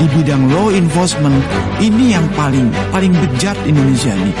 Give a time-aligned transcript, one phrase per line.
[0.00, 1.36] di bidang law enforcement
[1.76, 4.32] ini yang paling paling bejat Indonesia ini.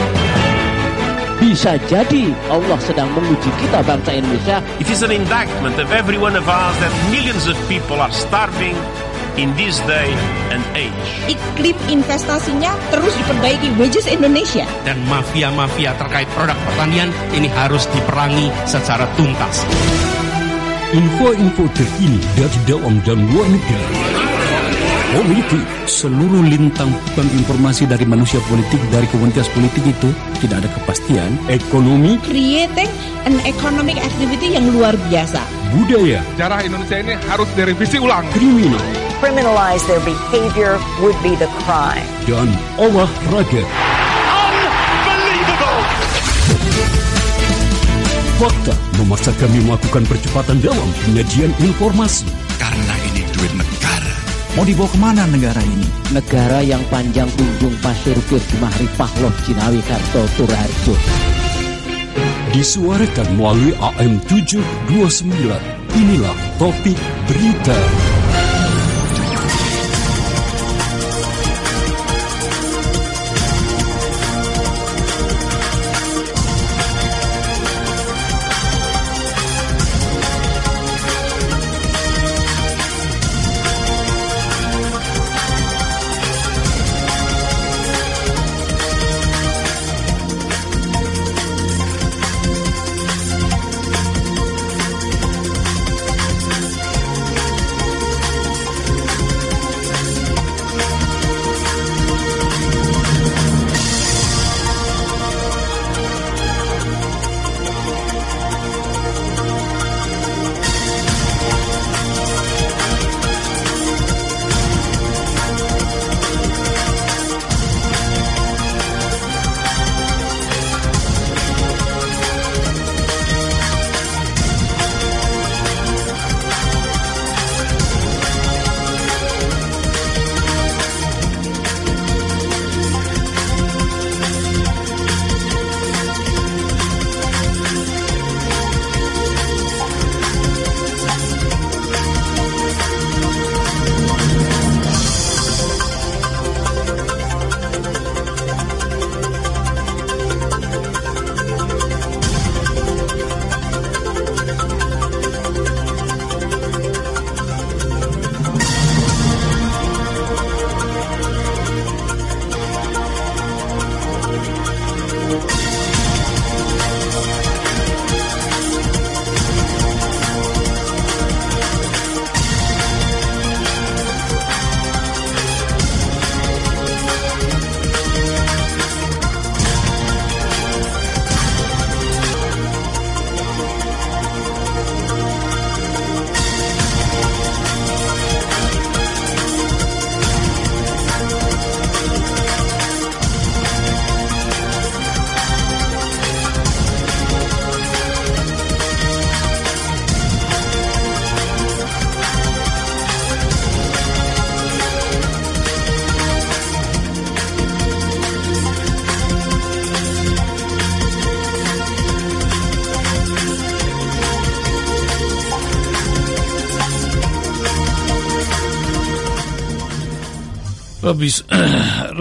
[1.36, 4.64] Bisa jadi Allah sedang menguji kita bangsa Indonesia.
[4.80, 8.76] It is an indictment of every one of us that millions of people are starving
[9.36, 10.08] in this day
[10.48, 11.08] and age.
[11.28, 14.64] Iklim investasinya terus diperbaiki wages Indonesia.
[14.88, 19.64] Dan mafia-mafia terkait produk pertanian ini harus diperangi secara tuntas.
[20.96, 24.09] Info-info terkini dari dalam dan luar negeri.
[25.10, 30.06] Politik, seluruh lintang bukan informasi dari manusia politik, dari komunitas politik itu
[30.38, 31.34] tidak ada kepastian.
[31.50, 32.86] Ekonomi, Creating
[33.26, 35.42] an economic activity yang luar biasa.
[35.74, 38.22] budaya, Sejarah Indonesia ini harus direvisi ulang.
[38.30, 38.78] kriminal,
[39.18, 42.06] criminalize their behavior would be the crime.
[42.30, 42.46] dan
[42.78, 43.66] olahraga.
[48.38, 52.24] Fakta memaksa kami melakukan percepatan dalam penyajian informasi.
[52.56, 53.79] Karena ini duit negara.
[54.58, 55.86] Mau dibawa ke mana negara ini?
[56.10, 60.94] Negara yang panjang kunjung pasir bir Jumahri Pahlov Cinawi Karto Turarjo.
[62.50, 65.54] Disuarakan melalui AM 729.
[65.94, 66.98] Inilah topik
[67.30, 67.78] berita.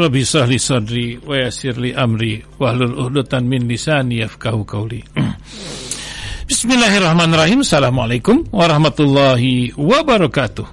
[0.10, 5.06] Rabbi sahli sadri wa yassir li amri wahlul uhdatan min lisani yafqahu qawli.
[6.50, 7.62] Bismillahirrahmanirrahim.
[7.62, 10.66] Assalamualaikum warahmatullahi wabarakatuh.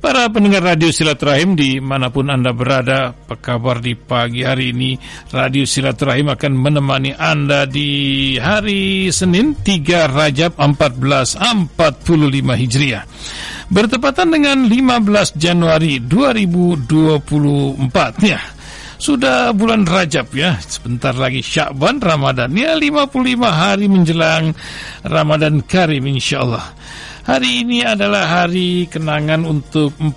[0.00, 4.96] Para pendengar Radio Silaturahim di mana pun Anda berada, apa kabar di pagi hari ini?
[5.28, 11.36] Radio Silaturahim akan menemani Anda di hari Senin 3 Rajab 1445
[12.64, 13.04] Hijriah.
[13.68, 18.40] Bertepatan dengan 15 Januari 2024 ya.
[19.00, 23.16] Sudah bulan Rajab ya, sebentar lagi Syakban Ramadan ya 55
[23.48, 24.52] hari menjelang
[25.08, 26.76] Ramadan Karim insyaallah.
[27.24, 30.12] Hari ini adalah hari kenangan untuk 40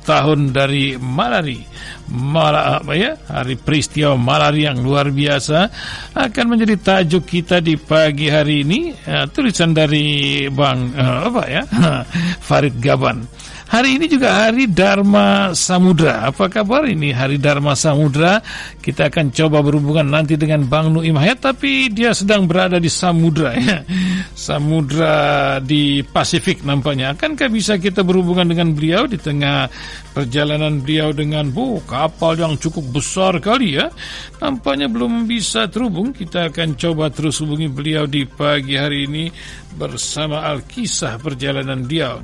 [0.00, 1.60] tahun dari malari.
[2.08, 3.20] Mala, apa ya?
[3.20, 5.68] Hari peristiwa malari yang luar biasa
[6.16, 8.96] akan menjadi tajuk kita di pagi hari ini.
[8.96, 11.62] Ya, tulisan dari Bang eh, apa ya?
[12.48, 13.41] Farid Gaban.
[13.72, 16.28] Hari ini juga hari Dharma Samudra.
[16.28, 18.44] Apa kabar ini hari Dharma Samudra?
[18.84, 23.56] Kita akan coba berhubungan nanti dengan Bang Nuim Hayat, tapi dia sedang berada di Samudra
[23.56, 23.80] ya.
[24.36, 27.16] Samudra di Pasifik nampaknya.
[27.16, 29.72] Akankah bisa kita berhubungan dengan beliau di tengah
[30.12, 33.88] perjalanan beliau dengan bu kapal yang cukup besar kali ya?
[34.36, 36.12] Nampaknya belum bisa terhubung.
[36.12, 39.32] Kita akan coba terus hubungi beliau di pagi hari ini
[39.76, 42.20] bersama Alkisah perjalanan dia.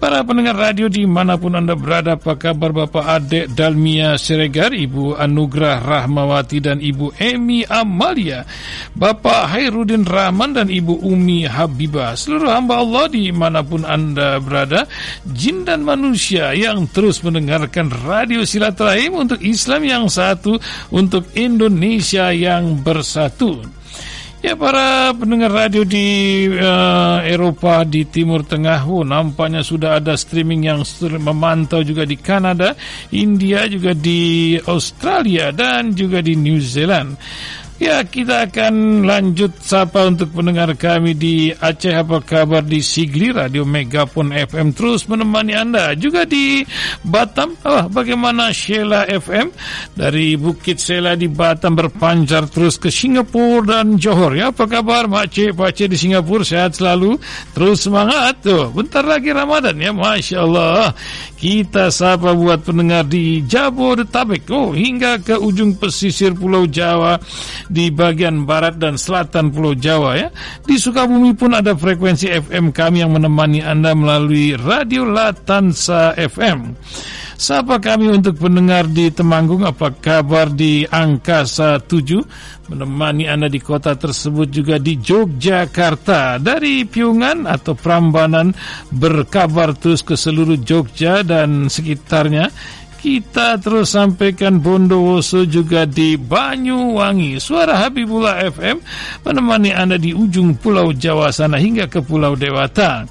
[0.00, 5.18] Para pendengar radio di mana pun Anda berada, apa kabar Bapak Adek Dalmia Siregar, Ibu
[5.18, 8.46] Anugrah Rahmawati dan Ibu Emi Amalia,
[8.94, 14.86] Bapak Hairudin Rahman dan Ibu Umi Habibah, seluruh hamba Allah di mana pun Anda berada,
[15.26, 20.54] jin dan manusia yang terus mendengarkan radio silaturahim untuk Islam yang satu,
[20.94, 23.77] untuk Indonesia yang bersatu.
[24.38, 30.62] Ya para pendengar radio di uh, Eropa di Timur Tengah, oh, nampaknya sudah ada streaming
[30.62, 30.86] yang
[31.18, 32.78] memantau juga di Kanada,
[33.10, 37.18] India juga di Australia dan juga di New Zealand.
[37.78, 43.62] Ya, kita akan lanjut sapa untuk pendengar kami di Aceh apa kabar di Sigli Radio
[43.62, 46.66] Megapon FM terus menemani Anda juga di
[47.06, 47.54] Batam.
[47.62, 49.54] Oh, bagaimana Sheila FM
[49.94, 54.34] dari Bukit Sela di Batam berpancar terus ke Singapura dan Johor.
[54.34, 57.14] Ya, apa kabar Pak Cik di Singapura sehat selalu.
[57.54, 58.74] Terus semangat tuh.
[58.74, 60.90] Bentar lagi Ramadan ya, Masya Allah.
[61.38, 64.50] Kita sapa buat pendengar di Jabodetabek.
[64.50, 67.14] Oh, hingga ke ujung pesisir Pulau Jawa
[67.70, 70.28] di bagian barat dan selatan Pulau Jawa ya.
[70.66, 76.74] Di Sukabumi pun ada frekuensi FM kami yang menemani Anda melalui Radio Latansa FM.
[77.38, 83.94] Sapa kami untuk pendengar di Temanggung apa kabar di Angkasa 7 menemani Anda di kota
[83.94, 88.50] tersebut juga di Yogyakarta dari Piungan atau Prambanan
[88.90, 92.50] berkabar terus ke seluruh Jogja dan sekitarnya
[92.98, 97.38] kita terus sampaikan Bondowoso juga di Banyuwangi.
[97.38, 98.82] Suara Habibullah FM
[99.22, 103.06] menemani Anda di ujung Pulau Jawa sana hingga ke Pulau Dewata.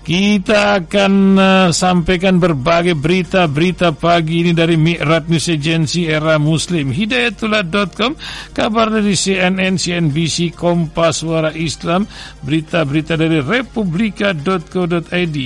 [0.00, 8.16] Kita akan uh, sampaikan berbagai berita-berita pagi ini dari Mi'rat News Agency Era Muslim, Hidayatullah.com,
[8.56, 12.08] kabar dari CNN, CNBC, Kompas, Suara Islam,
[12.40, 15.36] berita-berita dari Republika.co.id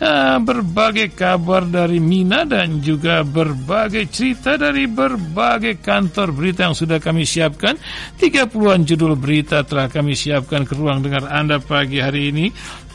[0.00, 6.98] uh, berbagai kabar dari Mina dan juga berbagai cerita dari berbagai kantor berita yang sudah
[6.98, 7.76] kami siapkan.
[8.18, 12.46] 30-an judul berita telah kami siapkan ke ruang dengar Anda pagi hari ini,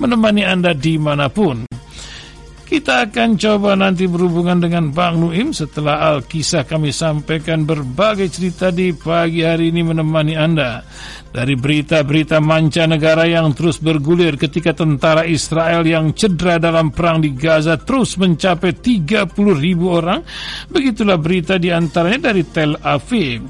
[0.01, 1.69] menemani Anda di mana pun.
[2.69, 8.93] Kita akan coba nanti berhubungan dengan Bang Nuim setelah Al-Kisah kami sampaikan berbagai cerita di
[8.93, 10.85] pagi hari ini menemani Anda.
[11.33, 17.73] Dari berita-berita mancanegara yang terus bergulir ketika tentara Israel yang cedera dalam perang di Gaza
[17.81, 20.21] terus mencapai 30 ribu orang.
[20.69, 23.49] Begitulah berita di antaranya dari Tel Aviv.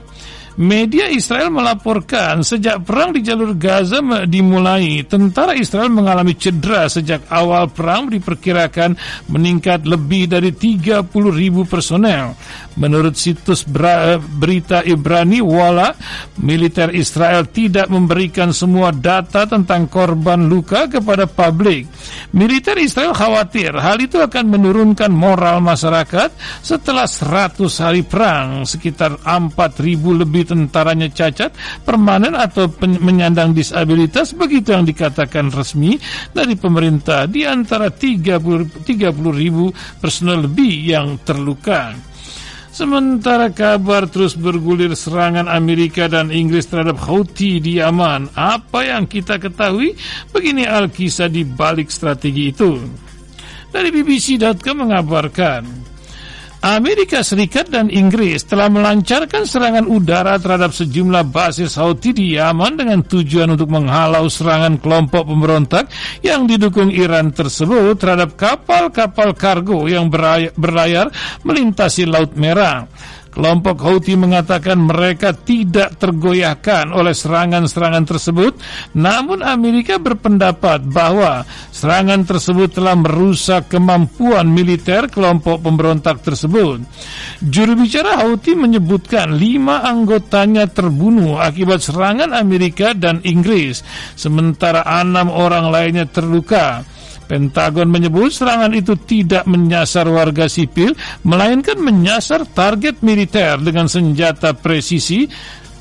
[0.59, 7.71] Media Israel melaporkan sejak perang di jalur Gaza dimulai, tentara Israel mengalami cedera sejak awal
[7.71, 8.91] perang diperkirakan
[9.31, 12.35] meningkat lebih dari 30 ribu personel.
[12.75, 13.63] Menurut situs
[14.35, 15.95] berita Ibrani Wala,
[16.43, 21.87] militer Israel tidak memberikan semua data tentang korban luka kepada publik.
[22.35, 29.55] Militer Israel khawatir hal itu akan menurunkan moral masyarakat setelah 100 hari perang, sekitar 4
[29.79, 31.53] ribu lebih tentaranya cacat,
[31.85, 36.01] permanen atau menyandang disabilitas, begitu yang dikatakan resmi
[36.33, 39.69] dari pemerintah di antara 30, 30 ribu
[40.01, 41.93] personel lebih yang terluka.
[42.79, 48.31] Sementara kabar terus bergulir serangan Amerika dan Inggris terhadap Houthi di Yaman.
[48.39, 49.99] Apa yang kita ketahui?
[50.31, 52.79] Begini Al-Kisah di balik strategi itu.
[53.69, 55.61] Dari BBC.com mengabarkan,
[56.59, 62.99] Amerika Serikat dan Inggris telah melancarkan serangan udara terhadap sejumlah basis Houthi di Yaman dengan
[62.99, 65.87] tujuan untuk menghalau serangan kelompok pemberontak
[66.19, 71.07] yang didukung Iran tersebut terhadap kapal-kapal kargo yang berlayar
[71.47, 72.91] melintasi Laut Merah.
[73.39, 78.59] Kelompok Houthi mengatakan mereka tidak tergoyahkan oleh serangan-serangan tersebut,
[78.99, 86.83] namun Amerika berpendapat bahwa serangan tersebut telah merusak kemampuan militer kelompok pemberontak tersebut.
[87.39, 93.87] Juru bicara Houthi menyebutkan lima anggotanya terbunuh akibat serangan Amerika dan Inggris,
[94.19, 96.83] sementara enam orang lainnya terluka.
[97.29, 105.29] Pentagon menyebut serangan itu tidak menyasar warga sipil, melainkan menyasar target militer dengan senjata presisi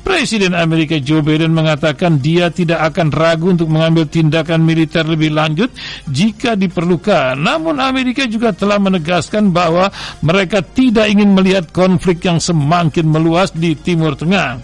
[0.09, 5.69] Presiden Amerika Joe Biden mengatakan dia tidak akan ragu untuk mengambil tindakan militer lebih lanjut
[6.09, 7.37] jika diperlukan.
[7.37, 9.91] Namun Amerika juga telah menegaskan bahwa
[10.25, 14.57] mereka tidak ingin melihat konflik yang semakin meluas di Timur Tengah.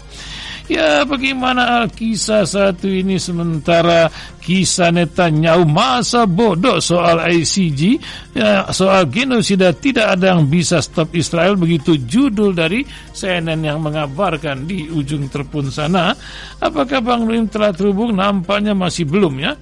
[0.66, 4.10] Ya bagaimana kisah satu ini sementara?
[4.42, 7.98] Kisah Netanyahu masa bodoh soal ICG
[8.34, 11.54] ya, soal genosida tidak ada yang bisa stop Israel.
[11.54, 12.82] Begitu judul dari
[13.14, 16.14] CNN yang mengabarkan di ujung terpun sana.
[16.58, 18.14] Apakah Bang Nuim telah terhubung?
[18.14, 19.54] Nampaknya masih belum ya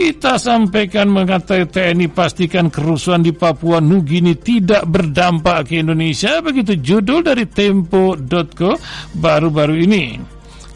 [0.00, 6.40] kita sampaikan mengatakan TNI pastikan kerusuhan di Papua Nugini tidak berdampak ke Indonesia.
[6.40, 8.80] Begitu judul dari Tempo.co
[9.20, 10.04] baru-baru ini.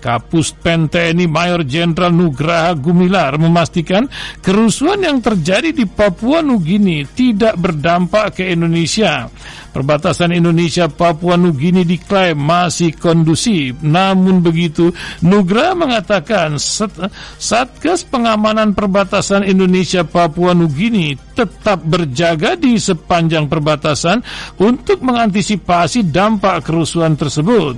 [0.05, 4.05] Kapus Pen TNI Mayor Jenderal Nugraha Gumilar memastikan
[4.45, 9.33] kerusuhan yang terjadi di Papua Nugini tidak berdampak ke Indonesia.
[9.75, 13.83] Perbatasan Indonesia Papua Nugini diklaim masih kondusif.
[13.83, 14.95] Namun begitu,
[15.27, 24.23] Nugra mengatakan Satgas Pengamanan Perbatasan Indonesia Papua Nugini tetap berjaga di sepanjang perbatasan
[24.63, 27.75] untuk mengantisipasi dampak kerusuhan tersebut.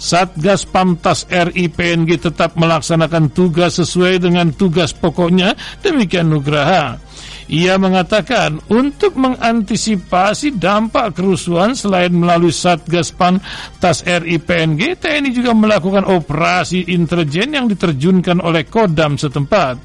[0.00, 5.52] Satgas Pamtas RI PNG tetap melaksanakan tugas sesuai dengan tugas pokoknya,
[5.84, 7.03] demikian Nugraha.
[7.50, 13.36] Ia mengatakan untuk mengantisipasi dampak kerusuhan selain melalui Satgas Pan
[13.76, 19.76] Tas RI PNG, TNI juga melakukan operasi intelijen yang diterjunkan oleh Kodam setempat.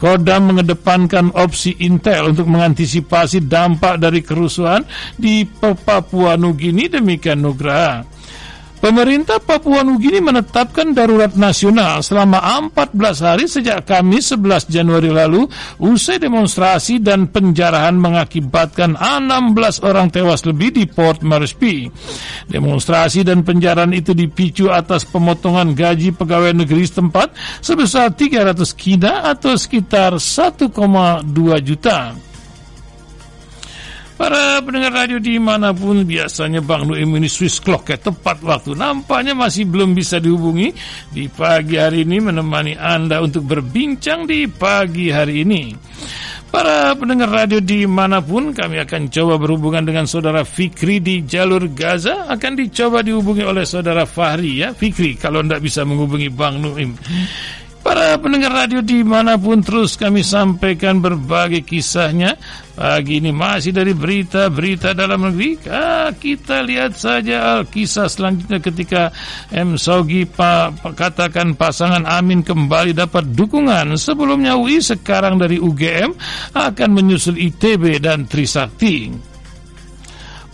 [0.00, 4.84] Kodam mengedepankan opsi intel untuk mengantisipasi dampak dari kerusuhan
[5.16, 8.13] di Papua Nugini demikian Nugraha.
[8.84, 12.36] Pemerintah Papua Nugini menetapkan darurat nasional selama
[12.68, 15.48] 14 hari sejak Kamis 11 Januari lalu
[15.80, 21.88] usai demonstrasi dan penjarahan mengakibatkan 16 orang tewas lebih di Port Moresby.
[22.44, 27.32] Demonstrasi dan penjarahan itu dipicu atas pemotongan gaji pegawai negeri setempat
[27.64, 30.68] sebesar 300 kina atau sekitar 1,2
[31.64, 32.12] juta.
[34.14, 38.78] Para pendengar radio di mana pun biasanya Bang Nuim ini Swiss Clock ya tepat waktu.
[38.78, 40.70] Nampaknya masih belum bisa dihubungi
[41.10, 45.74] Di pagi hari ini menemani Anda untuk berbincang di pagi hari ini.
[46.54, 51.66] Para pendengar radio di mana pun kami akan coba berhubungan dengan saudara Fikri di jalur
[51.74, 52.30] Gaza.
[52.30, 54.70] Akan dicoba dihubungi oleh saudara Fahri ya.
[54.70, 56.94] Fikri kalau tidak bisa menghubungi Bang Nuim
[57.84, 62.32] Para pendengar radio di mana pun terus kami sampaikan berbagai kisahnya.
[62.72, 65.60] Pagi ini masih dari berita-berita dalam negeri.
[65.68, 69.12] Ah, Kita lihat saja kisah selanjutnya ketika
[69.52, 69.76] M.
[69.76, 74.00] Sogi pa, katakan pasangan Amin kembali dapat dukungan.
[74.00, 76.16] Sebelumnya UI sekarang dari UGM
[76.56, 79.33] akan menyusul ITB dan Trisakti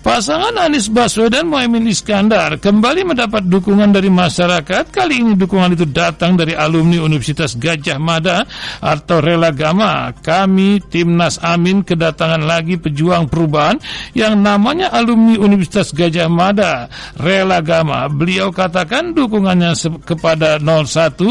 [0.00, 4.88] Pasangan Anies Baswedan Mohaimin Iskandar kembali mendapat dukungan dari masyarakat.
[4.88, 8.48] Kali ini dukungan itu datang dari alumni Universitas Gajah Mada
[8.80, 10.16] atau Rela Gama.
[10.24, 13.76] Kami Timnas Amin kedatangan lagi pejuang perubahan
[14.16, 16.88] yang namanya alumni Universitas Gajah Mada
[17.20, 18.08] Rela Gama.
[18.08, 19.76] Beliau katakan dukungannya
[20.08, 21.28] kepada 01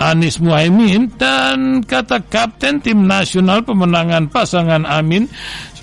[0.00, 5.28] Anies Mohaimin dan kata Kapten Tim Nasional pemenangan pasangan Amin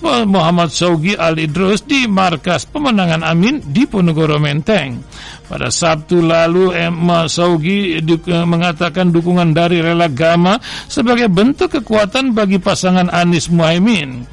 [0.05, 5.01] Muhammad Saugi Al Idrus di markas pemenangan Amin di Ponorogo Menteng.
[5.49, 7.97] Pada Sabtu lalu Emma Saugi
[8.45, 14.25] mengatakan dukungan dari Rela Gama sebagai bentuk kekuatan bagi pasangan Anies Muhaimin.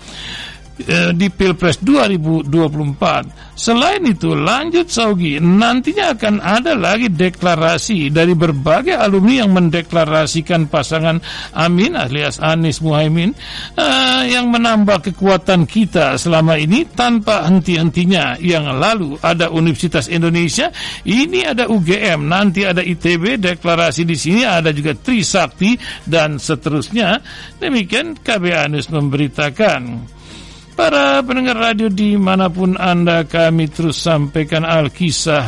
[0.83, 3.55] Eh, di Pilpres 2024.
[3.55, 11.23] Selain itu, lanjut Saugi, nantinya akan ada lagi deklarasi dari berbagai alumni yang mendeklarasikan pasangan
[11.55, 13.31] Amin alias Anies Muhaimin
[13.79, 18.43] uh, yang menambah kekuatan kita selama ini tanpa henti-hentinya.
[18.43, 20.75] Yang lalu ada Universitas Indonesia,
[21.07, 27.23] ini ada UGM, nanti ada ITB, deklarasi di sini ada juga Trisakti dan seterusnya.
[27.62, 30.19] Demikian KB Anies memberitakan.
[30.73, 35.45] Para pendengar radio di mana pun Anda kami terus sampaikan Al-Kisah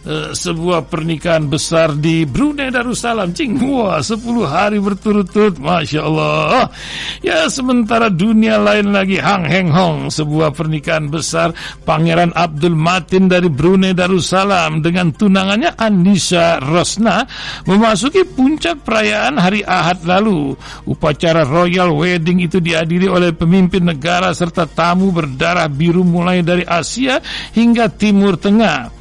[0.00, 3.36] e, Sebuah pernikahan besar di Brunei Darussalam.
[3.36, 4.16] Cing, wah 10
[4.48, 6.72] hari berturut-turut Masya Allah.
[7.20, 11.52] Ya sementara dunia lain lagi Hang Heng Hong Sebuah pernikahan besar
[11.84, 14.80] Pangeran Abdul Matin dari Brunei Darussalam.
[14.80, 17.28] Dengan tunangannya Anissa Rosna
[17.68, 20.56] Memasuki puncak perayaan hari Ahad lalu.
[20.88, 27.18] Upacara Royal Wedding itu dihadiri oleh pemimpin negara serta tamu berdarah biru mulai dari Asia
[27.50, 28.95] hingga Timur Tengah.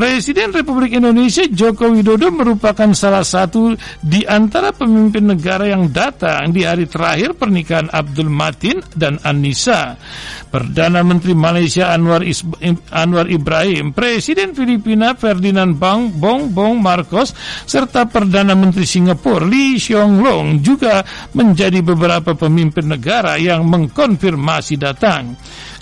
[0.00, 6.64] Presiden Republik Indonesia Joko Widodo merupakan salah satu di antara pemimpin negara yang datang di
[6.64, 10.00] hari terakhir pernikahan Abdul Matin dan Anissa.
[10.48, 12.48] Perdana Menteri Malaysia Anwar, Isb
[12.88, 17.36] Anwar Ibrahim, Presiden Filipina Ferdinand Bang Bong Bong Marcos,
[17.68, 21.04] serta Perdana Menteri Singapura Lee Hsien Loong juga
[21.36, 25.36] menjadi beberapa pemimpin negara yang mengkonfirmasi datang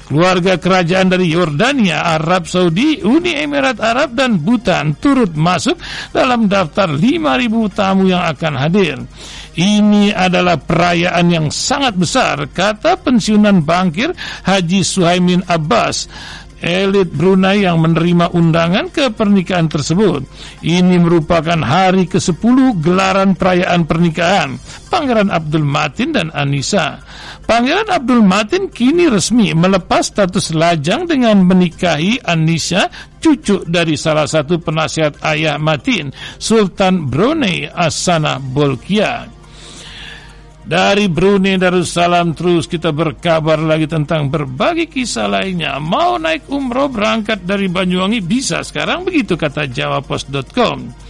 [0.08, 5.76] keluarga kerajaan dari Yordania, Arab Saudi, Uni Emirat Arab dan Bhutan turut masuk
[6.10, 8.96] dalam daftar 5.000 tamu yang akan hadir.
[9.58, 14.14] Ini adalah perayaan yang sangat besar, kata pensiunan bangkir
[14.46, 16.08] Haji Suhaimin Abbas
[16.60, 20.26] elit Brunei yang menerima undangan ke pernikahan tersebut.
[20.62, 26.98] Ini merupakan hari ke-10 gelaran perayaan pernikahan Pangeran Abdul Matin dan Anissa.
[27.44, 32.88] Pangeran Abdul Matin kini resmi melepas status lajang dengan menikahi Anissa,
[33.20, 36.10] cucu dari salah satu penasihat ayah Matin,
[36.40, 39.37] Sultan Brunei Asana Bolkiah.
[40.68, 45.80] Dari Brunei Darussalam terus kita berkabar lagi tentang berbagai kisah lainnya.
[45.80, 48.20] Mau naik umroh berangkat dari Banyuwangi?
[48.20, 48.60] Bisa.
[48.60, 51.07] Sekarang begitu kata jawapos.com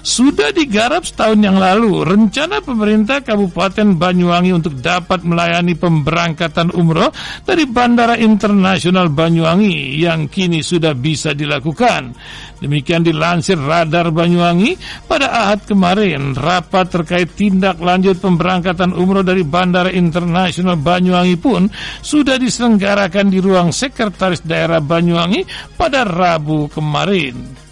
[0.00, 2.04] sudah digarap setahun yang lalu.
[2.04, 7.12] Rencana pemerintah Kabupaten Banyuwangi untuk dapat melayani pemberangkatan umroh
[7.44, 12.16] dari Bandara Internasional Banyuwangi yang kini sudah bisa dilakukan.
[12.60, 14.76] Demikian dilansir Radar Banyuwangi
[15.08, 16.36] pada Ahad kemarin.
[16.36, 21.72] Rapat terkait tindak lanjut pemberangkatan umroh dari Bandara Internasional Banyuwangi pun
[22.04, 27.69] sudah diselenggarakan di ruang Sekretaris Daerah Banyuwangi pada Rabu kemarin.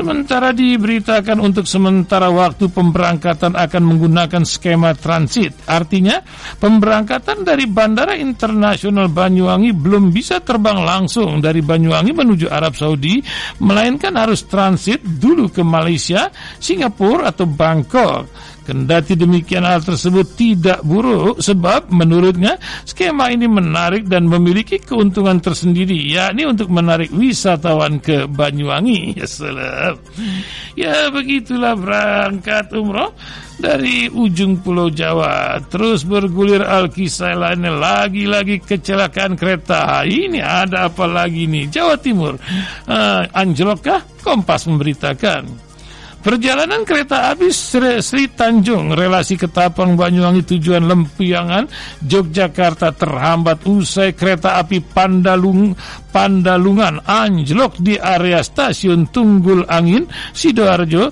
[0.00, 5.52] Sementara diberitakan untuk sementara waktu pemberangkatan akan menggunakan skema transit.
[5.68, 6.24] Artinya,
[6.56, 13.20] pemberangkatan dari Bandara Internasional Banyuwangi belum bisa terbang langsung dari Banyuwangi menuju Arab Saudi,
[13.60, 18.49] melainkan harus transit dulu ke Malaysia, Singapura atau Bangkok.
[18.60, 25.96] Kendati demikian hal tersebut tidak buruk sebab menurutnya skema ini menarik dan memiliki keuntungan tersendiri
[25.96, 29.02] yakni untuk menarik wisatawan ke Banyuwangi.
[29.20, 30.00] Ya salam.
[30.78, 33.12] Ya begitulah berangkat umroh
[33.60, 35.60] dari ujung pulau Jawa.
[35.68, 40.00] Terus bergulir alkisah lainnya lagi-lagi kecelakaan kereta.
[40.08, 41.68] Ini ada apa lagi nih?
[41.68, 42.40] Jawa Timur.
[42.88, 45.69] Uh, anjlokkah Kompas memberitakan
[46.20, 51.64] Perjalanan kereta api Sri, Sri Tanjung relasi Ketapang Banyuwangi tujuan Lempiangan
[52.04, 55.72] Yogyakarta terhambat usai kereta api Pandalung
[56.12, 60.04] Pandalungan anjlok di area stasiun Tunggul Angin
[60.36, 61.08] Sidoarjo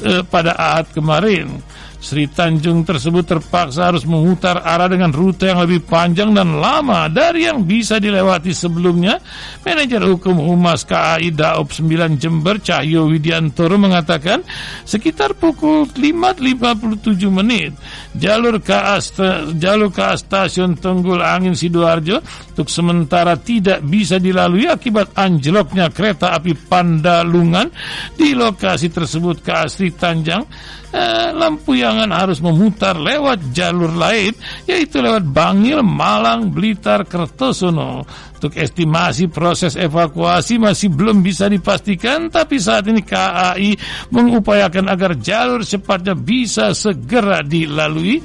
[0.00, 1.75] eh, pada Ahad kemarin.
[1.96, 7.48] Sri Tanjung tersebut terpaksa harus memutar arah dengan rute yang lebih panjang dan lama dari
[7.48, 9.18] yang bisa dilewati sebelumnya.
[9.64, 14.44] Manajer Hukum Humas KAI Daop 9 Jember Cahyo Widiantoro mengatakan
[14.86, 17.72] sekitar pukul 5.57 menit
[18.16, 19.00] jalur KA,
[19.56, 22.22] jalur KA Stasiun Tunggul Angin Sidoarjo
[22.56, 27.68] untuk sementara tidak bisa dilalui akibat anjloknya kereta api Pandalungan
[28.16, 30.44] di lokasi tersebut KA Sri Tanjung
[30.92, 31.30] eh,
[31.86, 34.34] Lampuyangan harus memutar lewat jalur lain
[34.66, 38.02] yaitu lewat Bangil, Malang, Blitar, Kertosono.
[38.34, 43.78] Untuk estimasi proses evakuasi masih belum bisa dipastikan tapi saat ini KAI
[44.10, 48.18] mengupayakan agar jalur cepatnya bisa segera dilalui.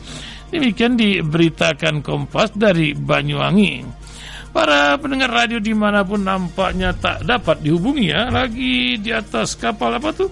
[0.49, 4.01] Demikian diberitakan Kompas dari Banyuwangi.
[4.49, 9.95] Para pendengar radio di mana pun nampaknya tak dapat dihubungi ya Lagi di atas kapal
[9.95, 10.27] apa tuh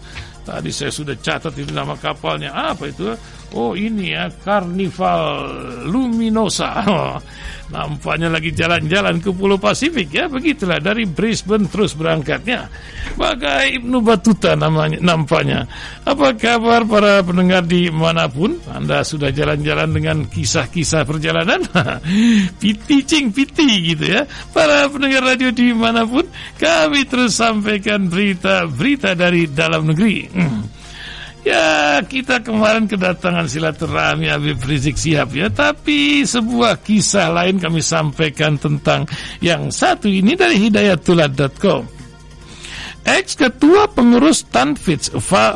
[0.50, 3.14] Tadi saya sudah catat itu nama kapalnya apa itu?
[3.58, 5.50] Oh ini ya Carnival
[5.90, 6.86] Luminosa.
[7.74, 10.26] Nampaknya lagi jalan-jalan ke Pulau Pasifik ya.
[10.26, 12.66] Begitulah dari Brisbane terus berangkatnya.
[13.14, 15.70] Bagai Ibnu Batuta namanya nampaknya.
[16.02, 18.58] Apa kabar para pendengar di mana pun?
[18.74, 21.62] Anda sudah jalan-jalan dengan kisah-kisah perjalanan?
[22.62, 24.26] piti cing piti gitu ya.
[24.50, 26.26] Para pendengar radio di mana pun,
[26.58, 30.26] kami terus sampaikan berita-berita dari dalam negeri.
[30.26, 30.79] Hmm.
[31.48, 35.48] Ya kita kemarin kedatangan silaturahmi Habib Rizik Sihab ya.
[35.48, 39.08] Tapi sebuah kisah lain kami sampaikan tentang
[39.40, 41.99] yang satu ini dari hidayatullah.com
[43.10, 45.10] Ex-ketua pengurus Tanfits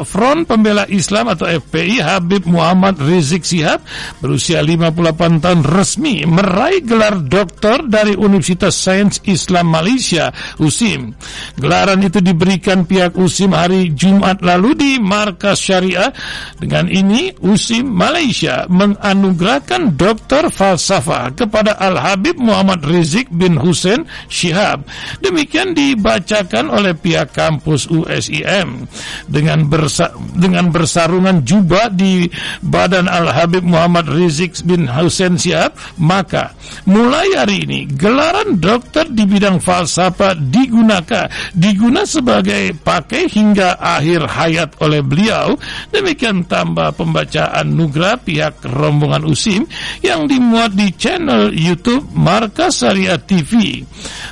[0.09, 3.85] Front Pembela Islam atau FPI Habib Muhammad Rizik Sihab
[4.17, 11.13] berusia 58 tahun resmi meraih gelar doktor dari Universitas Sains Islam Malaysia USIM.
[11.61, 16.09] Gelaran itu diberikan pihak USIM hari Jumat lalu di Markas Syariah.
[16.57, 24.89] Dengan ini USIM Malaysia menganugerahkan doktor falsafah kepada Al-Habib Muhammad Rizik bin Hussein Syihab.
[25.21, 28.87] Demikian dibacakan oleh pihak kampus USIM
[29.27, 32.31] dengan bersa dengan bersarungan jubah di
[32.63, 36.55] badan Al Habib Muhammad Rizik bin Hussein Siap maka
[36.87, 44.69] mulai hari ini gelaran dokter di bidang falsafah digunakan diguna sebagai pakai hingga akhir hayat
[44.79, 45.57] oleh beliau.
[45.91, 49.67] Demikian tambah pembacaan nugra pihak rombongan USIM
[49.99, 53.83] yang dimuat di channel YouTube Markas Syariah TV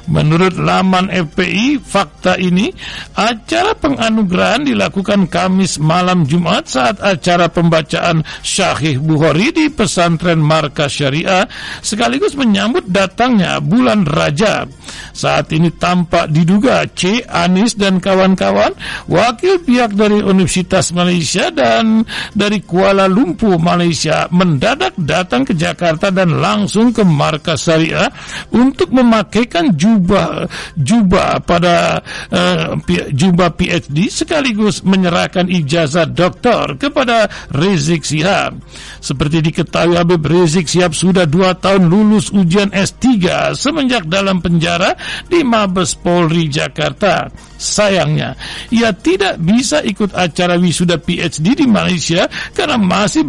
[0.09, 2.71] menurut laman FPI fakta ini
[3.15, 11.45] acara penganugerahan dilakukan Kamis malam Jumat saat acara pembacaan Syahih Bukhari di pesantren Markas Syariah
[11.81, 14.71] sekaligus menyambut datangnya bulan Rajab
[15.11, 17.23] saat ini tampak diduga C.
[17.27, 18.71] Anis dan kawan-kawan
[19.07, 26.39] wakil pihak dari Universitas Malaysia dan dari Kuala Lumpur Malaysia mendadak datang ke Jakarta dan
[26.39, 28.07] langsung ke markas syariah
[28.55, 31.99] untuk memakaikan jubah jubah pada
[32.87, 38.57] uh, jubah PhD sekaligus menyerahkan ijazah doktor kepada Rizik Sihab.
[38.99, 43.07] Seperti diketahui Habib Rizik Sihab sudah dua tahun lulus ujian S3
[43.53, 44.95] semenjak dalam penjara
[45.27, 47.29] di Mabes Polri Jakarta.
[47.61, 48.33] Sayangnya,
[48.73, 52.25] ia tidak bisa ikut acara wisuda PhD di Malaysia
[52.57, 53.21] karena masih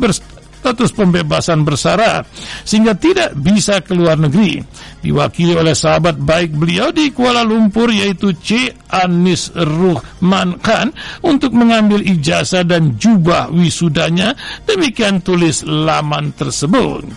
[0.63, 2.23] berstatus pembebasan bersyarat
[2.63, 4.63] sehingga tidak bisa keluar negeri.
[5.03, 8.71] Diwakili oleh sahabat baik beliau di Kuala Lumpur yaitu C.
[8.87, 10.95] Anis Ruhman Khan
[11.27, 14.39] untuk mengambil ijazah dan jubah wisudanya.
[14.63, 17.11] Demikian tulis laman tersebut.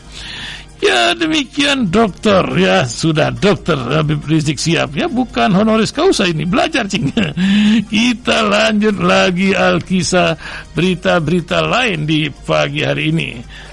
[0.86, 2.46] Ya demikian dokter.
[2.54, 4.94] Ya sudah dokter Habib Rizik siap.
[4.94, 6.46] Ya bukan honoris causa ini.
[6.46, 7.10] Belajar cing.
[7.92, 10.38] Kita lanjut lagi alkisah
[10.78, 13.30] berita-berita lain di pagi hari ini.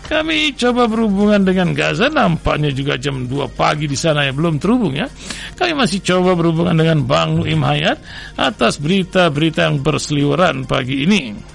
[0.08, 2.08] Kami coba berhubungan dengan Gaza.
[2.08, 5.08] Nampaknya juga jam 2 pagi di sana ya belum terhubung ya.
[5.56, 8.00] Kami masih coba berhubungan dengan Bang Nuim Hayat
[8.40, 11.52] atas berita-berita yang berseliweran pagi ini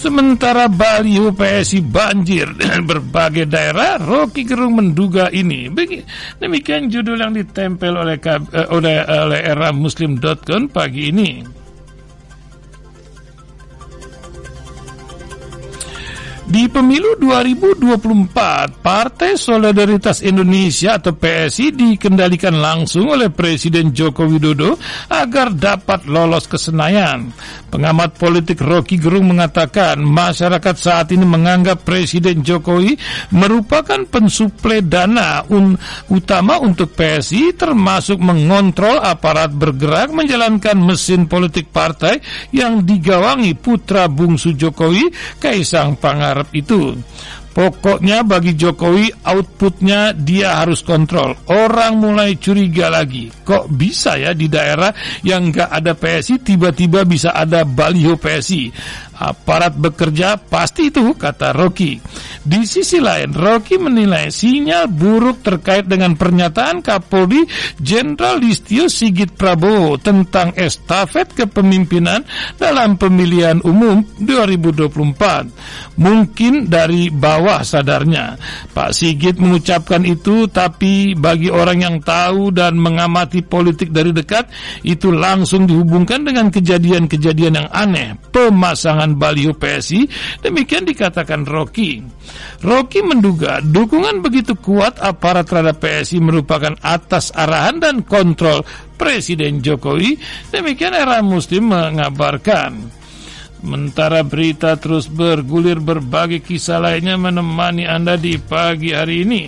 [0.00, 5.68] Sementara Bali PSI banjir dengan berbagai daerah, Rocky Gerung menduga ini.
[6.40, 11.59] Demikian judul yang ditempel oleh eh, oleh, oleh era muslim.com pagi ini.
[16.50, 24.74] Di pemilu 2024, Partai Solidaritas Indonesia atau PSI dikendalikan langsung oleh Presiden Joko Widodo
[25.14, 27.30] agar dapat lolos ke Senayan.
[27.70, 32.98] Pengamat politik Rocky Gerung mengatakan masyarakat saat ini menganggap Presiden Jokowi
[33.30, 35.78] merupakan pensuplai dana un
[36.10, 42.18] utama untuk PSI termasuk mengontrol aparat bergerak menjalankan mesin politik partai
[42.50, 46.96] yang digawangi putra bungsu Jokowi Kaisang Pangarap Arab itu.
[47.50, 51.34] Pokoknya bagi Jokowi outputnya dia harus kontrol.
[51.50, 53.26] Orang mulai curiga lagi.
[53.28, 54.94] Kok bisa ya di daerah
[55.26, 58.70] yang nggak ada PSI tiba-tiba bisa ada baliho PSI
[59.20, 62.00] aparat bekerja pasti itu kata Rocky.
[62.40, 67.44] Di sisi lain, Rocky menilai sinyal buruk terkait dengan pernyataan Kapolri
[67.76, 72.24] Jenderal Listio Sigit Prabowo tentang estafet kepemimpinan
[72.56, 76.00] dalam pemilihan umum 2024.
[76.00, 78.40] Mungkin dari bawah sadarnya.
[78.72, 84.48] Pak Sigit mengucapkan itu tapi bagi orang yang tahu dan mengamati politik dari dekat
[84.80, 88.16] itu langsung dihubungkan dengan kejadian-kejadian yang aneh.
[88.32, 90.06] Pemasangan dukungan baliho PSI,
[90.42, 92.02] demikian dikatakan Rocky.
[92.62, 98.62] Rocky menduga dukungan begitu kuat aparat terhadap PSI merupakan atas arahan dan kontrol
[98.94, 100.20] Presiden Jokowi,
[100.52, 103.00] demikian era muslim mengabarkan.
[103.60, 109.44] Sementara berita terus bergulir berbagai kisah lainnya menemani Anda di pagi hari ini.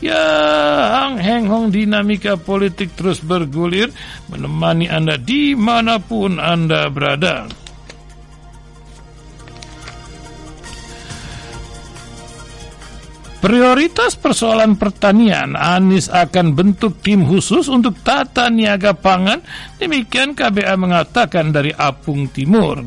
[0.00, 0.16] Ya,
[0.96, 3.92] Hang Heng Hong dinamika politik terus bergulir
[4.32, 7.48] menemani Anda di mana pun Anda berada.
[13.40, 19.40] Prioritas persoalan pertanian, Anies akan bentuk tim khusus untuk tata niaga pangan,
[19.80, 22.84] demikian KBA mengatakan dari Apung Timur.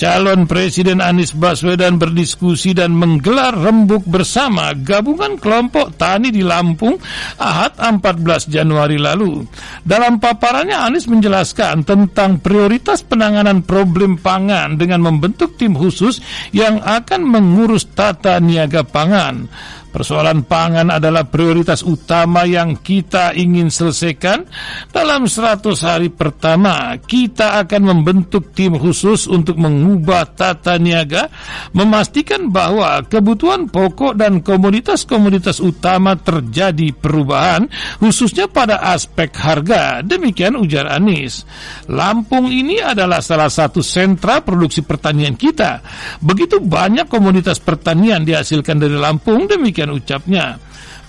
[0.00, 6.96] Calon Presiden Anies Baswedan berdiskusi dan menggelar rembuk bersama gabungan kelompok tani di Lampung
[7.36, 9.44] Ahad 14 Januari lalu.
[9.84, 16.16] Dalam paparannya Anies menjelaskan tentang prioritas penanganan problem pangan dengan membentuk tim khusus
[16.56, 19.52] yang akan mengurus tata niaga pangan.
[19.90, 24.46] Persoalan pangan adalah prioritas utama yang kita ingin selesaikan.
[24.94, 31.26] Dalam 100 hari pertama, kita akan membentuk tim khusus untuk mengubah tata niaga,
[31.74, 37.66] memastikan bahwa kebutuhan pokok dan komoditas-komoditas utama terjadi perubahan,
[37.98, 40.06] khususnya pada aspek harga.
[40.06, 41.42] Demikian ujar Anies.
[41.90, 45.82] Lampung ini adalah salah satu sentra produksi pertanian kita.
[46.22, 50.46] Begitu banyak komoditas pertanian dihasilkan dari Lampung, demikian demikian ucapnya.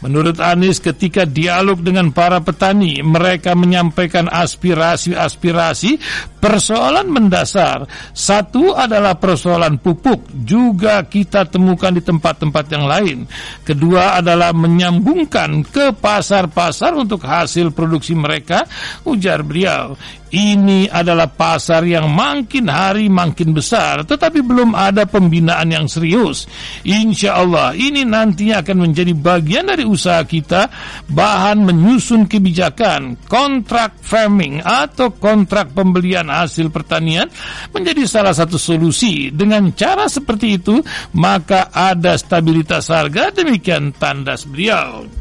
[0.01, 6.01] Menurut Anies ketika dialog dengan para petani, mereka menyampaikan aspirasi-aspirasi
[6.41, 7.85] persoalan mendasar.
[8.09, 13.17] Satu adalah persoalan pupuk, juga kita temukan di tempat-tempat yang lain.
[13.61, 18.65] Kedua adalah menyambungkan ke pasar-pasar untuk hasil produksi mereka,
[19.05, 19.93] ujar beliau.
[20.31, 26.47] Ini adalah pasar yang makin hari makin besar, tetapi belum ada pembinaan yang serius.
[26.87, 30.71] Insya Allah, ini nantinya akan menjadi bagian dari usaha kita,
[31.11, 37.27] bahan menyusun kebijakan, kontrak farming atau kontrak pembelian hasil pertanian
[37.75, 39.35] menjadi salah satu solusi.
[39.35, 40.79] Dengan cara seperti itu,
[41.11, 45.20] maka ada stabilitas harga, demikian tandas beliau.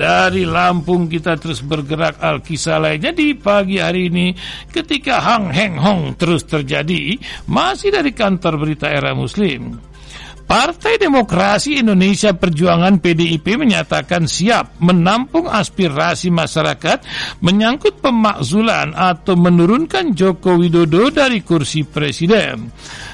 [0.00, 4.32] Dari Lampung kita terus bergerak Alkisah lainnya di pagi hari ini
[4.72, 9.89] ketika Hang Heng Hong terus terjadi masih dari kantor berita era muslim.
[10.50, 17.06] Partai Demokrasi Indonesia Perjuangan PDIP menyatakan siap menampung aspirasi masyarakat
[17.38, 22.66] menyangkut pemakzulan atau menurunkan Joko Widodo dari kursi presiden.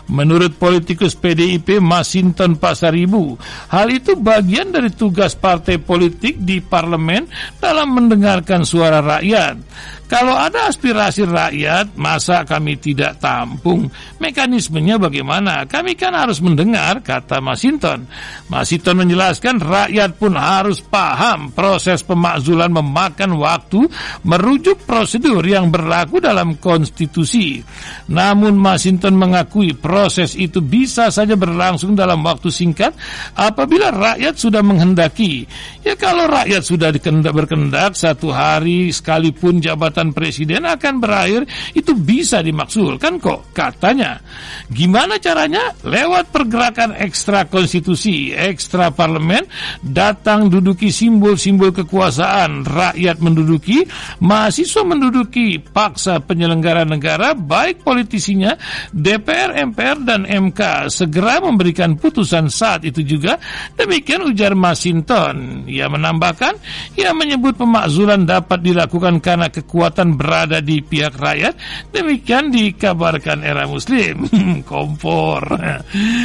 [0.09, 3.37] Menurut politikus PDIP Masinton Pasaribu,
[3.69, 7.29] hal itu bagian dari tugas partai politik di parlemen
[7.61, 9.61] dalam mendengarkan suara rakyat.
[10.07, 13.91] Kalau ada aspirasi rakyat, masa kami tidak tampung?
[14.23, 15.67] Mekanismenya bagaimana?
[15.67, 18.07] Kami kan harus mendengar, kata Masinton.
[18.47, 23.91] Masinton menjelaskan rakyat pun harus paham proses pemakzulan memakan waktu
[24.23, 27.67] merujuk prosedur yang berlaku dalam konstitusi.
[28.07, 32.95] Namun Masinton mengakui proses itu bisa saja berlangsung dalam waktu singkat
[33.35, 35.51] apabila rakyat sudah menghendaki.
[35.83, 36.95] Ya kalau rakyat sudah
[37.35, 44.21] berkendak satu hari sekalipun jabatan jabatan presiden akan berakhir itu bisa dimaksulkan kok katanya.
[44.69, 45.73] Gimana caranya?
[45.89, 49.49] Lewat pergerakan ekstra konstitusi, ekstra parlemen,
[49.81, 53.89] datang duduki simbol-simbol kekuasaan, rakyat menduduki,
[54.21, 58.53] mahasiswa menduduki, paksa penyelenggara negara, baik politisinya,
[58.93, 63.41] DPR, MPR, dan MK segera memberikan putusan saat itu juga.
[63.81, 65.65] Demikian ujar Masinton.
[65.65, 66.61] Ia menambahkan,
[67.01, 71.55] ia menyebut pemakzulan dapat dilakukan karena kekuatan kekuatan berada di pihak rakyat.
[71.95, 74.27] Demikian dikabarkan era muslim.
[74.71, 75.47] Kompor.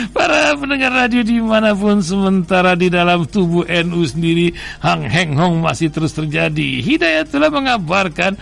[0.09, 4.49] Para pendengar radio di mana pun sementara di dalam tubuh NU sendiri
[4.81, 6.81] Hang Heng Hong masih terus terjadi.
[6.81, 8.33] Hidayat telah mengabarkan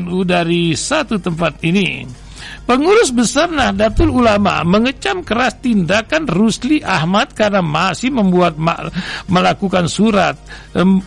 [0.00, 2.23] NU dari satu tempat ini.
[2.64, 8.56] Pengurus besar Nahdlatul Ulama mengecam keras tindakan Rusli Ahmad karena masih membuat
[9.28, 10.32] melakukan surat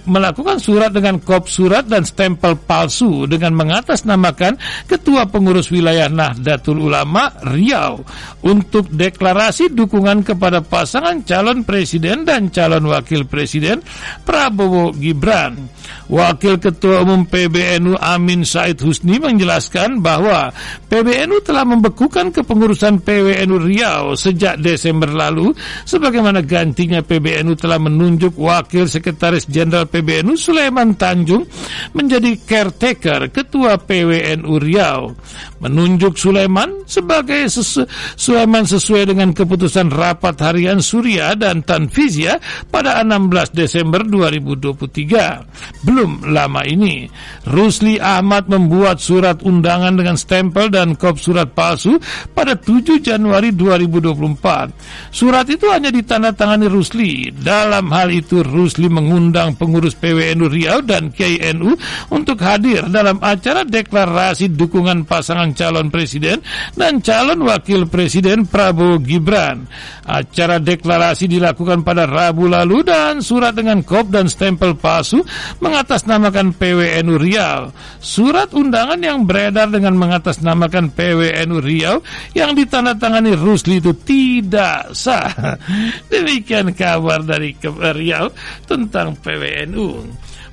[0.06, 4.54] melakukan surat dengan kop surat dan stempel palsu dengan mengatasnamakan
[4.86, 8.06] Ketua Pengurus Wilayah Nahdlatul Ulama Riau
[8.46, 13.82] untuk deklarasi dukungan kepada pasangan calon presiden dan calon wakil presiden
[14.22, 15.77] Prabowo Gibran.
[16.08, 20.52] Wakil Ketua Umum PBNU Amin Said Husni menjelaskan bahwa
[20.88, 25.52] PBNU telah membekukan kepengurusan PWNU Riau sejak Desember lalu
[25.84, 31.44] sebagaimana gantinya PBNU telah menunjuk Wakil Sekretaris Jenderal PBNU Sulaiman Tanjung
[31.92, 35.12] menjadi caretaker Ketua PWNU Riau.
[35.58, 42.38] Menunjuk Sulaiman sebagai sesu Sulaiman sesuai dengan keputusan rapat harian Surya dan Tanfizia
[42.70, 47.10] pada 16 Desember 2023 belum lama ini
[47.48, 51.98] Rusli Ahmad membuat surat undangan dengan stempel dan kop surat palsu
[52.34, 55.14] pada 7 Januari 2024.
[55.14, 57.32] Surat itu hanya ditandatangani Rusli.
[57.32, 61.74] Dalam hal itu Rusli mengundang pengurus PWNU Riau dan KNU
[62.12, 66.44] untuk hadir dalam acara deklarasi dukungan pasangan calon presiden
[66.76, 69.66] dan calon wakil presiden Prabowo Gibran.
[70.08, 75.20] Acara deklarasi dilakukan pada Rabu lalu dan surat dengan kop dan stempel palsu
[75.68, 77.76] mengatasnamakan PWNU Riau.
[78.00, 82.00] Surat undangan yang beredar dengan mengatasnamakan PWNU Riau
[82.32, 85.28] yang ditandatangani Rusli itu tidak sah.
[86.12, 88.32] Demikian kabar dari Riau
[88.64, 89.88] tentang PWNU.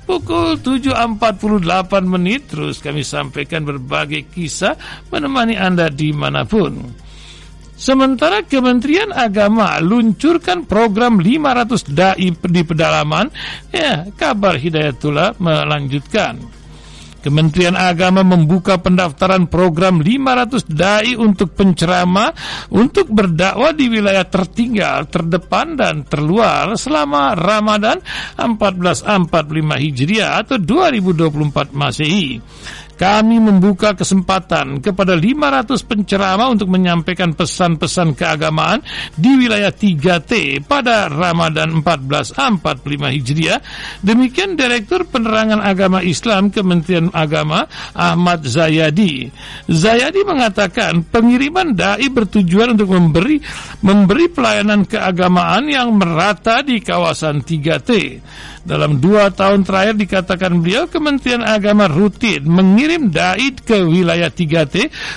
[0.05, 1.65] Pukul 7.48
[2.05, 4.77] menit terus kami sampaikan berbagai kisah
[5.09, 7.04] menemani Anda di mana pun.
[7.85, 13.29] Sementara Kementerian Agama luncurkan program 500 dai di pedalaman,
[13.69, 16.41] ya kabar Hidayatullah melanjutkan.
[17.21, 22.33] Kementerian Agama membuka pendaftaran program 500 dai untuk penceramah
[22.73, 28.01] untuk berdakwah di wilayah tertinggal, terdepan dan terluar selama Ramadan
[28.33, 32.41] 1445 Hijriah atau 2024 Masehi
[32.95, 38.79] kami membuka kesempatan kepada 500 penceramah untuk menyampaikan pesan-pesan keagamaan
[39.19, 43.59] di wilayah 3T pada Ramadan 1445 Hijriah.
[43.99, 49.27] Demikian Direktur Penerangan Agama Islam Kementerian Agama Ahmad Zayadi.
[49.67, 53.43] Zayadi mengatakan pengiriman dai bertujuan untuk memberi
[53.83, 57.89] memberi pelayanan keagamaan yang merata di kawasan 3T.
[58.65, 64.75] Dalam dua tahun terakhir dikatakan beliau Kementerian Agama rutin mengirim dai ke wilayah 3T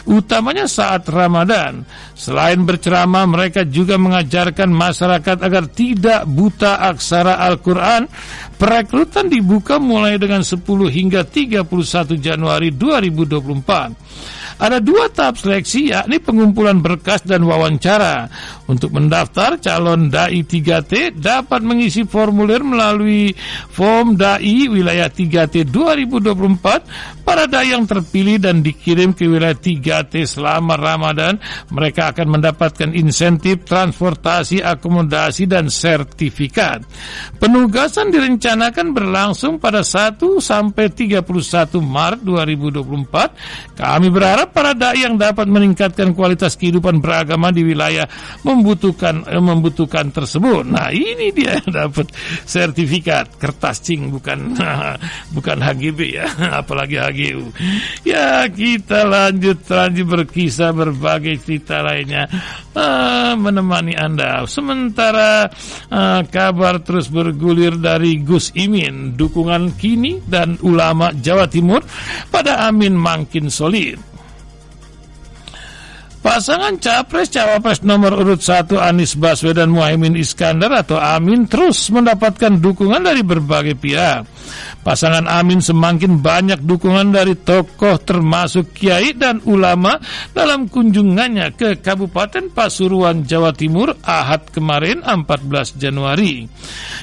[0.09, 1.85] utamanya saat Ramadan.
[2.19, 8.11] Selain berceramah mereka juga mengajarkan masyarakat agar tidak buta aksara Al-Quran.
[8.59, 14.38] Perekrutan dibuka mulai dengan 10 hingga 31 Januari 2024.
[14.59, 18.27] Ada dua tahap seleksi yakni pengumpulan berkas dan wawancara.
[18.67, 23.33] Untuk mendaftar calon dai 3T dapat mengisi formulir melalui
[23.71, 30.75] form dai wilayah 3T 2024 para dai yang terpilih dan dikirim ke wilayah 3T selama
[30.75, 31.39] Ramadan
[31.71, 36.83] mereka akan mendapatkan insentif transportasi, akomodasi dan sertifikat.
[37.39, 41.23] Penugasan direncanakan berlangsung pada 1 sampai 31
[41.79, 43.79] Maret 2024.
[43.79, 48.09] Kami berharap para dai yang dapat meningkatkan kualitas kehidupan beragama di wilayah
[48.43, 50.65] membutuhkan eh, membutuhkan tersebut.
[50.67, 52.11] Nah, ini dia dapat
[52.45, 54.57] sertifikat kertas cing bukan
[55.37, 56.27] bukan HGB ya,
[56.61, 57.45] apalagi HGU.
[58.03, 62.27] Ya, kita lanjut lanjut berkisah berbagai cerita lainnya
[62.75, 64.45] uh, menemani Anda.
[64.49, 65.49] Sementara
[65.91, 71.83] uh, kabar terus bergulir dari Gus Imin, dukungan kini dan ulama Jawa Timur
[72.33, 74.18] pada Amin makin solid.
[76.19, 83.23] Pasangan Capres-Cawapres nomor urut 1 Anies Baswedan Muhaimin Iskandar atau Amin terus mendapatkan dukungan dari
[83.23, 84.38] berbagai pihak.
[84.85, 89.99] Pasangan Amin semakin banyak dukungan dari tokoh termasuk kiai dan ulama
[90.31, 96.47] dalam kunjungannya ke Kabupaten Pasuruan, Jawa Timur Ahad kemarin 14 Januari.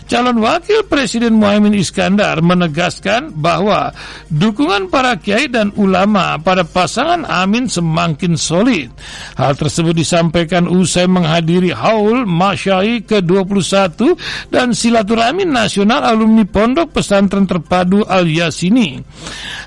[0.06, 3.92] Calon Wakil Presiden Muhammad Iskandar menegaskan bahwa
[4.32, 8.94] dukungan para kiai dan ulama pada pasangan Amin semakin solid.
[9.36, 14.16] Hal tersebut disampaikan usai menghadiri haul Masyai ke-21
[14.48, 19.04] dan silaturahmi nasional alumni Pondok Pesantren Terpadu Al Yasini.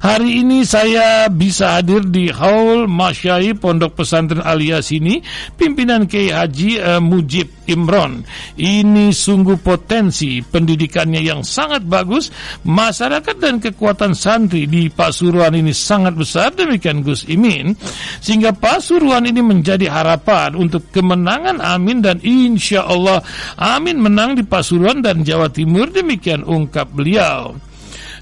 [0.00, 5.20] Hari ini saya bisa hadir di Haul Masyai Pondok Pesantren Al Yasini,
[5.60, 8.24] pimpinan Kiai Haji uh, Mujib Imron.
[8.56, 12.32] Ini sungguh potensi pendidikannya yang sangat bagus,
[12.64, 16.56] masyarakat dan kekuatan santri di Pasuruan ini sangat besar.
[16.56, 17.76] Demikian Gus Imin,
[18.24, 23.20] sehingga Pasuruan ini menjadi harapan untuk kemenangan Amin dan insya Allah
[23.58, 25.90] Amin menang di Pasuruan dan Jawa Timur.
[25.90, 27.57] Demikian ungkap beliau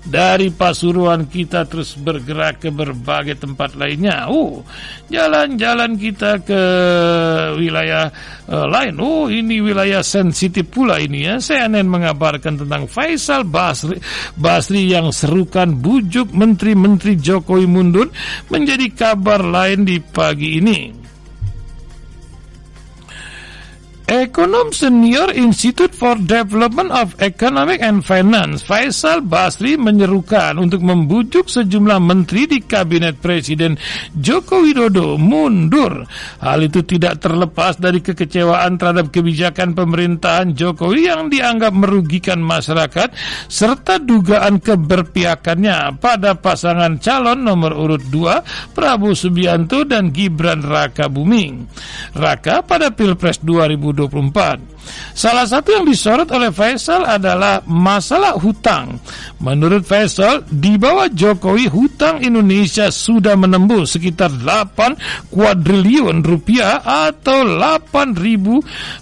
[0.06, 4.30] dari Pasuruan kita terus bergerak ke berbagai tempat lainnya.
[4.30, 4.62] Oh,
[5.10, 6.62] jalan-jalan kita ke
[7.58, 8.08] wilayah
[8.46, 8.94] uh, lain.
[9.02, 11.42] Oh, ini wilayah sensitif pula ini ya.
[11.42, 13.98] CNN mengabarkan tentang Faisal Basri,
[14.38, 18.08] Basri yang serukan bujuk menteri-menteri Jokowi mundur
[18.48, 21.05] menjadi kabar lain di pagi ini.
[24.06, 31.98] Ekonom Senior Institute for Development of Economic and Finance Faisal Basri menyerukan untuk membujuk sejumlah
[31.98, 33.74] menteri di kabinet Presiden
[34.14, 36.06] Joko Widodo mundur.
[36.38, 43.10] Hal itu tidak terlepas dari kekecewaan terhadap kebijakan pemerintahan Jokowi yang dianggap merugikan masyarakat
[43.50, 51.66] serta dugaan keberpihakannya pada pasangan calon nomor urut 2 Prabowo Subianto dan Gibran Raka Buming.
[52.14, 55.16] Raka pada Pilpres 2020 2024.
[55.16, 59.00] Salah satu yang disorot oleh Faisal adalah masalah hutang.
[59.40, 68.14] Menurut Faisal, di bawah Jokowi hutang Indonesia sudah menembus sekitar 8 kuadriliun rupiah atau 8
[68.14, 68.60] ribu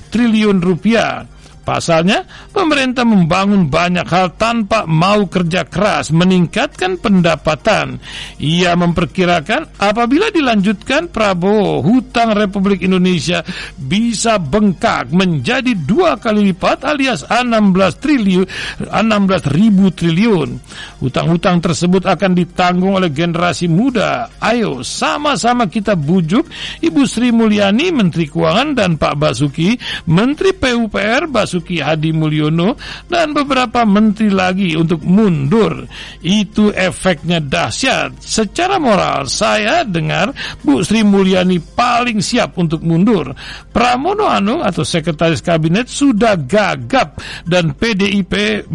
[0.09, 1.33] triliun rupiah.
[1.64, 7.96] Pasalnya, pemerintah membangun banyak hal tanpa mau kerja keras meningkatkan pendapatan.
[8.37, 13.40] Ia memperkirakan apabila dilanjutkan Prabowo, hutang Republik Indonesia
[13.81, 18.46] bisa bengkak menjadi dua kali lipat alias 16 triliun
[18.92, 20.61] 16 ribu triliun.
[21.00, 24.29] Hutang-hutang tersebut akan ditanggung oleh generasi muda.
[24.37, 26.44] Ayo sama-sama kita bujuk
[26.85, 29.81] Ibu Sri Mulyani Menteri Keuangan dan Pak Basuki
[30.12, 32.74] Menteri PUPR Basuki Basuki Hadi Mulyono
[33.06, 35.86] dan beberapa menteri lagi untuk mundur.
[36.18, 38.18] Itu efeknya dahsyat.
[38.18, 40.34] Secara moral, saya dengar
[40.66, 43.30] Bu Sri Mulyani paling siap untuk mundur.
[43.70, 48.66] Pramono Anung atau Sekretaris Kabinet sudah gagap dan PDIP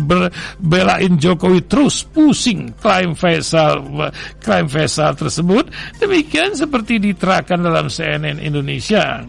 [0.63, 3.83] belain Jokowi terus pusing klaim Faisal
[4.39, 5.67] klaim Faisal tersebut.
[5.99, 9.27] Demikian seperti diterahkan dalam CNN Indonesia.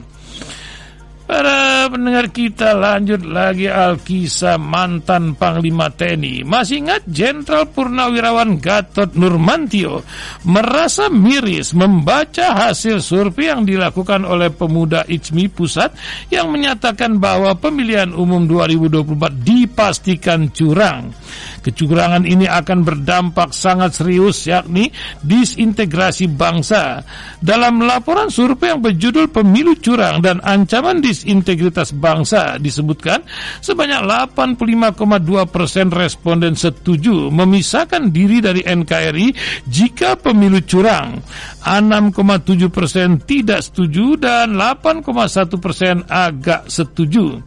[1.30, 6.42] Para pendengar kita lanjut lagi Alkisah mantan Panglima TNI.
[6.42, 10.02] Masih ingat Jenderal Purnawirawan Gatot Nurmantio
[10.42, 15.94] merasa miris membaca hasil survei yang dilakukan oleh pemuda ICMI Pusat
[16.34, 19.14] yang menyatakan bahwa pemilihan umum 2024
[19.46, 21.14] dipastikan curang.
[21.60, 24.88] Kecurangan ini akan berdampak sangat serius yakni
[25.20, 27.04] disintegrasi bangsa.
[27.40, 33.20] Dalam laporan survei yang berjudul Pemilu Curang dan Ancaman Disintegritas Bangsa disebutkan
[33.60, 34.00] sebanyak
[34.32, 39.28] 85,2 persen responden setuju memisahkan diri dari NKRI
[39.68, 41.20] jika pemilu curang.
[41.60, 47.40] 6,7 persen tidak setuju dan 8,1 persen agak setuju.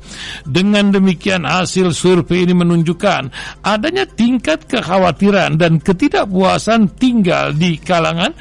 [0.45, 3.33] Dengan demikian hasil survei ini menunjukkan
[3.65, 8.31] adanya tingkat kekhawatiran dan ketidakpuasan tinggal di kalangan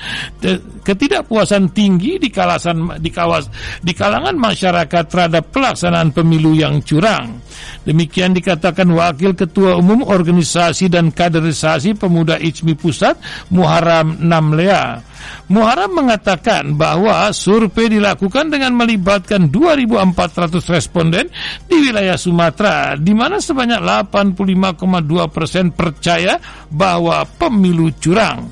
[0.83, 3.47] ketidakpuasan tinggi di kawasan di kawas
[3.81, 7.41] di kalangan masyarakat terhadap pelaksanaan pemilu yang curang.
[7.87, 13.17] Demikian dikatakan Wakil Ketua Umum Organisasi dan Kaderisasi Pemuda ICMI Pusat
[13.55, 15.12] Muharam Namlea.
[15.51, 21.29] Muharam mengatakan bahwa survei dilakukan dengan melibatkan 2.400 responden
[21.67, 26.39] di wilayah Sumatera, di mana sebanyak 85,2 persen percaya
[26.73, 28.49] bahwa pemilu curang.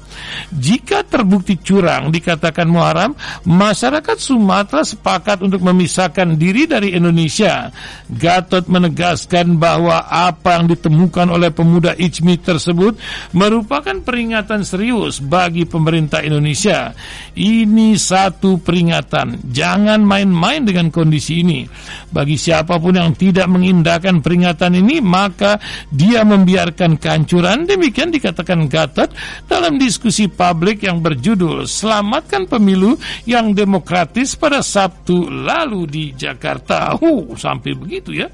[0.52, 3.16] Jika terbukti curang, dikatakan Muharam,
[3.46, 7.72] masyarakat Sumatera sepakat untuk memisahkan diri dari Indonesia.
[8.10, 12.98] Gatot menegaskan bahwa apa yang ditemukan oleh pemuda ICMI tersebut
[13.32, 16.92] merupakan peringatan serius bagi pemerintah Indonesia.
[17.34, 19.50] Ini satu peringatan.
[19.50, 21.64] Jangan main-main dengan kondisi ini.
[22.10, 27.64] Bagi siapa pun yang tidak mengindahkan peringatan ini, maka dia membiarkan kehancuran.
[27.64, 29.10] Demikian dikatakan Gatot
[29.46, 36.98] dalam diskusi publik yang berjudul Selamatkan Pemilu yang Demokratis pada Sabtu lalu di Jakarta.
[37.00, 38.28] Uh, sampai begitu ya.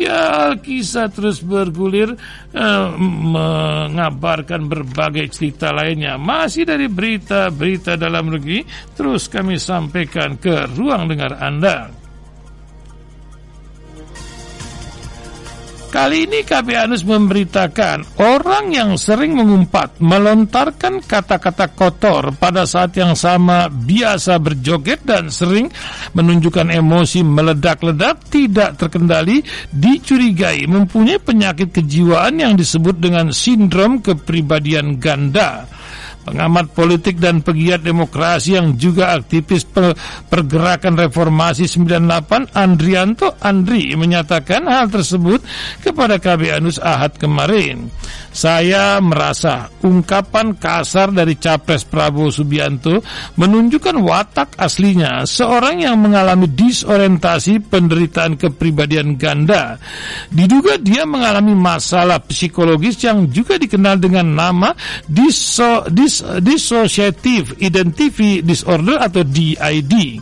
[0.00, 2.16] Ya, kisah terus bergulir
[2.52, 6.18] eh, mengabarkan berbagai cerita lainnya.
[6.18, 8.64] Masih dari berita-berita dalam negeri,
[8.96, 12.01] terus kami sampaikan ke ruang dengar Anda.
[15.92, 23.12] Kali ini KB Anus memberitakan orang yang sering mengumpat melontarkan kata-kata kotor pada saat yang
[23.12, 25.68] sama biasa berjoget dan sering
[26.16, 35.68] menunjukkan emosi meledak-ledak tidak terkendali dicurigai mempunyai penyakit kejiwaan yang disebut dengan sindrom kepribadian ganda
[36.22, 39.66] pengamat politik dan pegiat demokrasi yang juga aktivis
[40.30, 45.42] pergerakan reformasi 98 Andrianto Andri menyatakan hal tersebut
[45.82, 47.90] kepada KB Anus Ahad kemarin.
[48.32, 53.04] Saya merasa ungkapan kasar dari Capres Prabowo Subianto
[53.36, 59.76] menunjukkan watak aslinya seorang yang mengalami disorientasi penderitaan kepribadian ganda.
[60.32, 64.72] Diduga dia mengalami masalah psikologis yang juga dikenal dengan nama
[65.04, 70.20] diso, dis, dissociative identity disorder atau DID.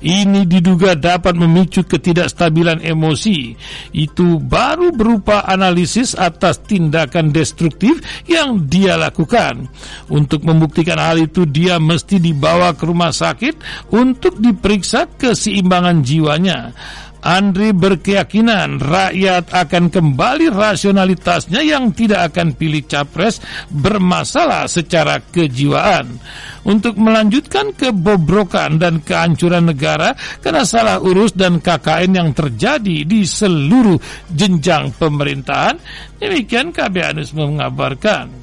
[0.00, 3.52] Ini diduga dapat memicu ketidakstabilan emosi.
[3.92, 9.68] Itu baru berupa analisis atas tindakan destruktif yang dia lakukan.
[10.08, 13.60] Untuk membuktikan hal itu dia mesti dibawa ke rumah sakit
[13.92, 16.72] untuk diperiksa keseimbangan jiwanya.
[17.20, 26.16] Andri berkeyakinan rakyat akan kembali rasionalitasnya yang tidak akan pilih capres bermasalah secara kejiwaan.
[26.64, 34.00] Untuk melanjutkan kebobrokan dan kehancuran negara karena salah urus dan KKN yang terjadi di seluruh
[34.32, 35.76] jenjang pemerintahan,
[36.16, 38.39] demikian KB Anus mengabarkan.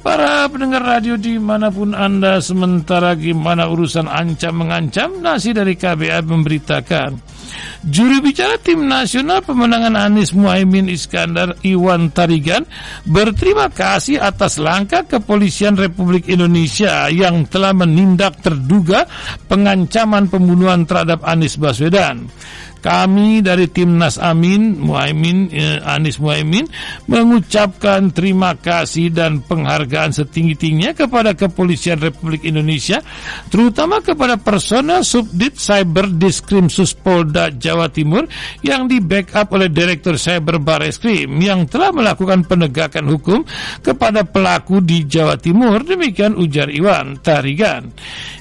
[0.00, 6.24] Para pendengar radio di mana pun Anda sementara gimana urusan ancam mengancam nasi dari KBA
[6.24, 7.20] memberitakan
[7.80, 12.64] Juru bicara tim nasional pemenangan Anies Muhaimin Iskandar Iwan Tarigan
[13.08, 19.08] berterima kasih atas langkah kepolisian Republik Indonesia yang telah menindak terduga
[19.48, 22.28] pengancaman pembunuhan terhadap Anies Baswedan.
[22.80, 26.64] Kami dari Timnas Amin Muhaimin eh, Anies Muhaimin
[27.04, 33.04] mengucapkan terima kasih dan penghargaan setinggi-tingginya kepada Kepolisian Republik Indonesia
[33.52, 38.24] terutama kepada personel Subdit Cyber Diskrimsus Polda Jawa Timur
[38.64, 43.44] yang di backup oleh Direktur Cyber Bareskrim yang telah melakukan penegakan hukum
[43.84, 47.92] kepada pelaku di Jawa Timur demikian ujar Iwan Tarigan.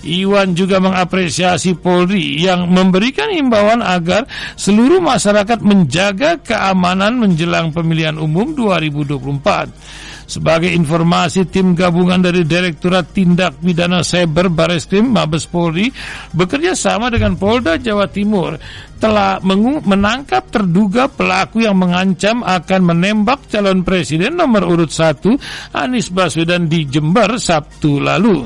[0.08, 8.54] Iwan juga mengapresiasi Polri yang memberikan himbauan agar seluruh masyarakat menjaga keamanan menjelang pemilihan umum
[8.58, 10.10] 2024.
[10.30, 15.90] Sebagai informasi, tim gabungan dari Direktorat Tindak Pidana Cyber Bareskrim Mabes Polri
[16.38, 18.54] bekerja sama dengan Polda Jawa Timur
[19.00, 19.40] telah
[19.88, 25.24] menangkap terduga pelaku yang mengancam akan menembak calon presiden nomor urut 1
[25.72, 28.44] Anies Baswedan di Jember Sabtu lalu.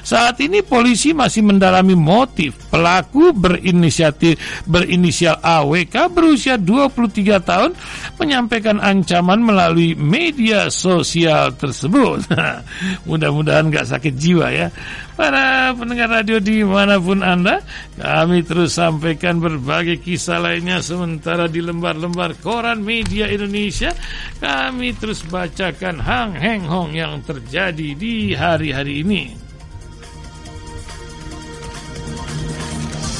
[0.00, 7.70] Saat ini polisi masih mendalami motif pelaku berinisiatif berinisial AWK berusia 23 tahun
[8.16, 12.24] menyampaikan ancaman melalui media sosial tersebut.
[13.08, 14.72] Mudah-mudahan gak sakit jiwa ya.
[15.20, 17.60] Para pendengar radio di mana pun Anda,
[18.00, 23.92] kami terus sampaikan berbagai kisah lainnya sementara di lembar-lembar koran media Indonesia,
[24.40, 29.36] kami terus bacakan hang heng hong yang terjadi di hari-hari ini.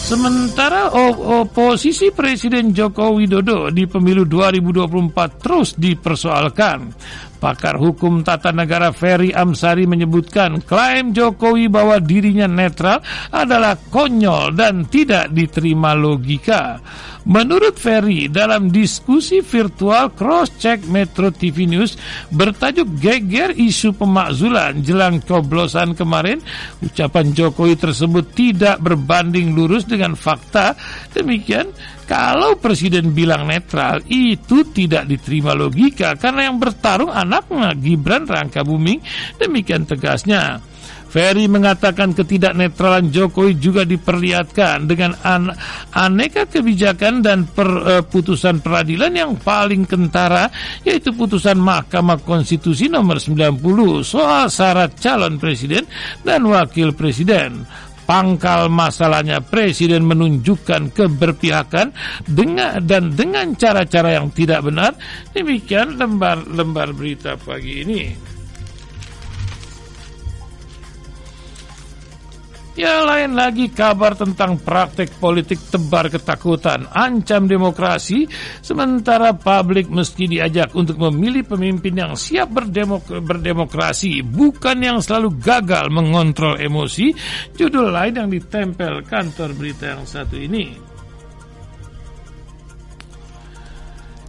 [0.09, 6.96] Sementara oposisi Presiden Joko Widodo di pemilu 2024 terus dipersoalkan.
[7.41, 13.01] Pakar hukum tata negara Ferry Amsari menyebutkan klaim Jokowi bahwa dirinya netral
[13.32, 16.76] adalah konyol dan tidak diterima logika.
[17.24, 21.97] Menurut Ferry, dalam diskusi virtual cross-check Metro TV News
[22.32, 26.41] bertajuk geger isu pemakzulan jelang coblosan kemarin,
[26.80, 30.72] ucapan Jokowi tersebut tidak berbanding lurus dengan fakta.
[31.12, 31.68] Demikian,
[32.11, 38.98] kalau Presiden bilang netral, itu tidak diterima logika karena yang bertarung anaknya Gibran Rangka Buming,
[39.38, 40.58] demikian tegasnya.
[41.11, 45.50] Ferry mengatakan ketidaknetralan Jokowi juga diperlihatkan dengan an
[45.90, 47.50] aneka kebijakan dan
[48.06, 50.46] putusan peradilan yang paling kentara
[50.86, 53.58] yaitu putusan Mahkamah Konstitusi nomor 90
[54.06, 55.82] soal syarat calon presiden
[56.22, 57.66] dan wakil presiden
[58.11, 59.38] pangkal masalahnya.
[59.38, 61.94] Presiden menunjukkan keberpihakan
[62.26, 64.98] dengan dan dengan cara-cara yang tidak benar.
[65.30, 68.30] Demikian lembar-lembar berita pagi ini
[72.79, 78.31] Ya lain lagi kabar tentang praktek politik tebar ketakutan, ancam demokrasi,
[78.62, 85.91] sementara publik mesti diajak untuk memilih pemimpin yang siap berdemok berdemokrasi, bukan yang selalu gagal
[85.91, 87.11] mengontrol emosi.
[87.59, 90.89] Judul lain yang ditempel kantor berita yang satu ini.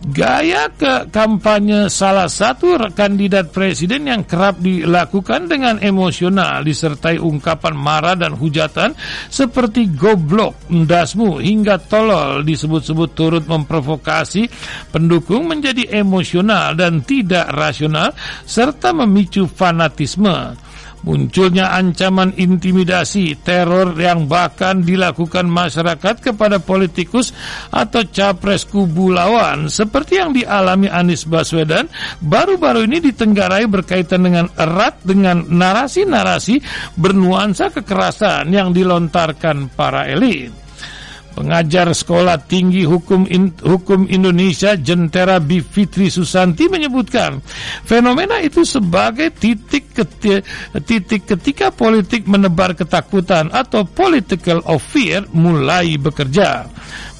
[0.01, 8.17] Gaya ke kampanye salah satu kandidat presiden yang kerap dilakukan dengan emosional disertai ungkapan marah
[8.17, 8.97] dan hujatan
[9.29, 14.49] seperti goblok, ndasmu hingga tolol disebut-sebut turut memprovokasi
[14.89, 18.09] pendukung menjadi emosional dan tidak rasional
[18.41, 20.57] serta memicu fanatisme.
[21.01, 27.33] Munculnya ancaman intimidasi, teror yang bahkan dilakukan masyarakat kepada politikus
[27.73, 31.89] atau capres kubu lawan seperti yang dialami Anies Baswedan
[32.21, 36.61] baru-baru ini ditenggarai berkaitan dengan erat dengan narasi-narasi
[36.93, 40.53] bernuansa kekerasan yang dilontarkan para elit.
[41.31, 47.39] Pengajar Sekolah Tinggi Hukum in, Hukum Indonesia Jentera Bivitri Susanti menyebutkan
[47.87, 50.43] fenomena itu sebagai titik keti,
[50.83, 56.67] titik ketika politik menebar ketakutan atau political of fear mulai bekerja.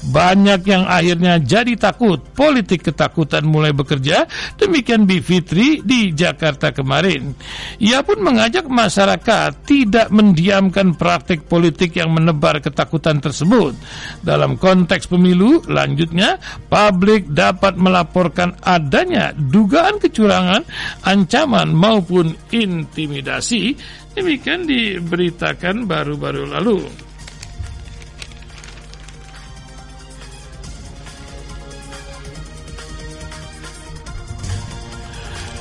[0.02, 4.26] Banyak yang akhirnya jadi takut, politik ketakutan mulai bekerja,
[4.58, 7.30] demikian Bivitri di Jakarta kemarin.
[7.78, 13.78] Ia pun mengajak masyarakat tidak mendiamkan praktik politik yang menebar ketakutan tersebut.
[14.26, 16.34] Dalam konteks pemilu, lanjutnya,
[16.66, 20.66] publik dapat melaporkan adanya dugaan kecurangan,
[21.06, 23.78] ancaman maupun intimidasi.
[24.18, 27.11] Demikian diberitakan baru-baru lalu.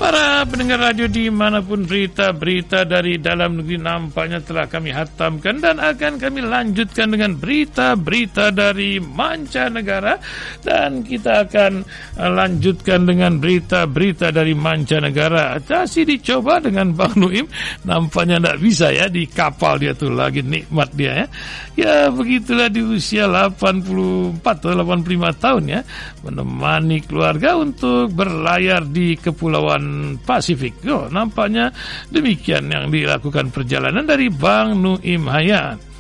[0.01, 5.77] Para pendengar radio di mana pun berita-berita dari dalam negeri nampaknya telah kami hatamkan dan
[5.77, 10.17] akan kami lanjutkan dengan berita-berita dari mancanegara
[10.65, 11.85] dan kita akan
[12.17, 15.61] uh, lanjutkan dengan berita-berita dari mancanegara.
[15.61, 17.45] Masih dicoba dengan Bang Nuim,
[17.85, 21.27] nampaknya tidak bisa ya di kapal dia tuh lagi nikmat dia ya.
[21.71, 25.79] Ya begitulah di usia 84 atau 85 tahun ya
[26.19, 30.83] menemani keluarga untuk berlayar di kepulauan Pasifik.
[30.91, 31.71] Oh, nampaknya
[32.11, 35.90] demikian yang dilakukan perjalanan dari Bang Nuim Hayat.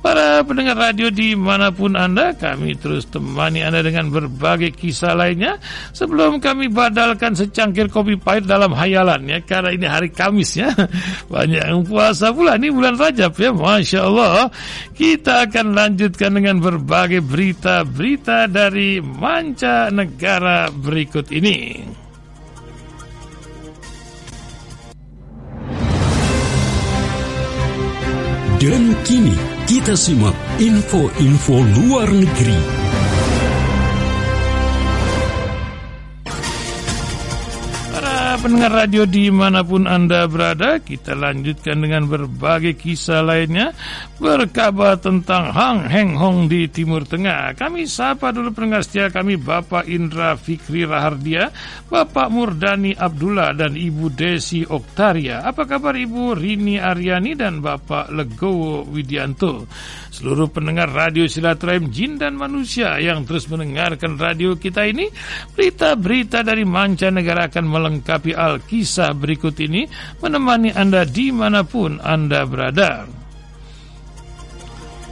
[0.00, 5.60] Para pendengar radio di mana pun Anda, kami terus temani Anda dengan berbagai kisah lainnya.
[5.92, 10.72] Sebelum kami badalkan secangkir kopi pahit dalam hayalan ya, karena ini hari Kamis ya.
[11.32, 14.48] Banyak yang puasa pula, ini bulan Rajab ya, Masya Allah.
[14.96, 21.84] Kita akan lanjutkan dengan berbagai berita-berita dari mancanegara berikut ini.
[28.60, 29.32] Dan kini
[29.64, 32.79] kita simak info-info luar negeri.
[38.40, 43.76] Pendengar radio di mana pun Anda berada, kita lanjutkan dengan berbagai kisah lainnya
[44.16, 47.52] berkabar tentang Hang Heng Hong di Timur Tengah.
[47.52, 51.52] Kami sapa dulu pendengar setia kami Bapak Indra Fikri Rahardia,
[51.92, 55.44] Bapak Murdani Abdullah dan Ibu Desi Oktaria.
[55.44, 59.68] Apa kabar Ibu Rini Aryani dan Bapak Legowo Widianto?
[60.20, 65.08] Seluruh pendengar radio silaturahim jin dan manusia yang terus mendengarkan radio kita ini,
[65.56, 69.88] berita-berita dari mancanegara akan melengkapi Alkisah berikut ini,
[70.20, 73.19] menemani Anda di mana pun Anda berada.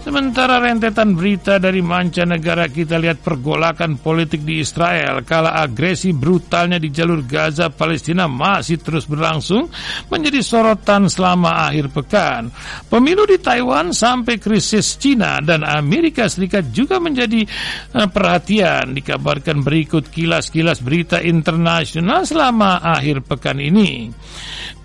[0.09, 6.89] Sementara rentetan berita dari mancanegara kita lihat pergolakan politik di Israel kala agresi brutalnya di
[6.89, 9.69] jalur Gaza Palestina masih terus berlangsung
[10.09, 12.49] menjadi sorotan selama akhir pekan.
[12.89, 17.45] Pemilu di Taiwan sampai krisis Cina dan Amerika Serikat juga menjadi
[17.93, 24.09] uh, perhatian dikabarkan berikut kilas-kilas berita internasional selama akhir pekan ini.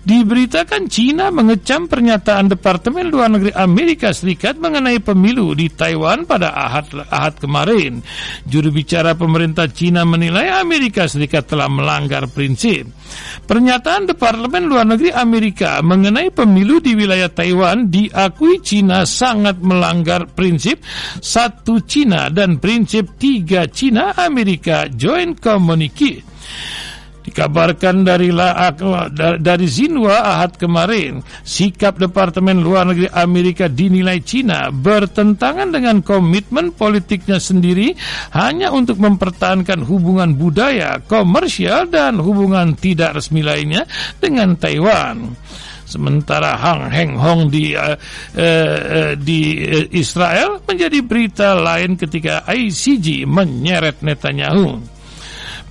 [0.04, 6.92] Diberitakan Cina mengecam pernyataan Departemen Luar Negeri Amerika Serikat mengenai pemilu di Taiwan pada Ahad,
[7.08, 8.04] Ahad kemarin.
[8.44, 12.84] Juru bicara pemerintah Cina menilai Amerika Serikat telah melanggar prinsip.
[13.48, 20.84] Pernyataan Departemen Luar Negeri Amerika mengenai pemilu di wilayah Taiwan diakui Cina sangat melanggar prinsip
[21.16, 26.20] satu Cina dan prinsip tiga Cina Amerika Joint Communique.
[27.24, 28.28] Dikabarkan dari
[29.40, 37.40] dari Xinhua Ahad kemarin, sikap Departemen Luar Negeri Amerika dinilai Cina bertentangan dengan komitmen politiknya
[37.40, 37.96] sendiri
[38.36, 43.88] hanya untuk mempertahankan hubungan budaya, komersial dan hubungan tidak resmi lainnya
[44.20, 45.32] dengan Taiwan.
[45.88, 47.96] Sementara Hang Heng Hong di uh,
[48.36, 49.64] uh, di
[49.96, 54.93] Israel menjadi berita lain ketika ICG menyeret Netanyahu.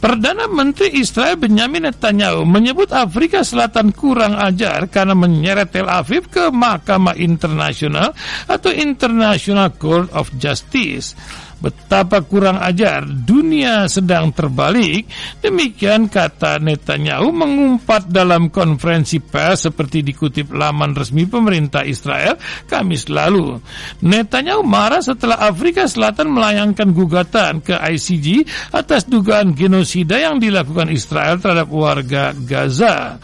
[0.04, 6.51] Perdana Menteri Israel Benjamin Netanyahu menyebut Afrika Selatan kurang ajar karena menyeret Tel Aviv ke
[6.51, 8.12] Mahkamah Internasional
[8.43, 11.16] atau International Court of Justice.
[11.64, 15.07] Betapa kurang ajar dunia sedang terbalik.
[15.39, 22.36] Demikian kata Netanyahu mengumpat dalam konferensi pers seperti dikutip laman resmi pemerintah Israel
[22.68, 23.64] Kamis lalu.
[24.03, 28.43] Netanyahu marah setelah Afrika Selatan melayangkan gugatan ke ICJ
[28.76, 33.24] atas dugaan genosida yang dilakukan Israel terhadap warga Gaza.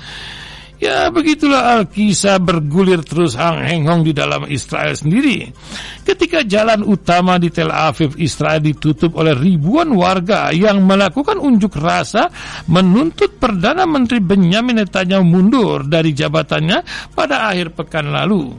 [0.80, 5.52] Ya begitulah Alkisah bergulir terus Hang Heng Hong di dalam Israel sendiri.
[6.08, 12.32] Ketika jalan utama di Tel Aviv Israel ditutup oleh ribuan warga yang melakukan unjuk rasa
[12.72, 18.56] menuntut Perdana Menteri Benjamin Netanyahu mundur dari jabatannya pada akhir pekan lalu.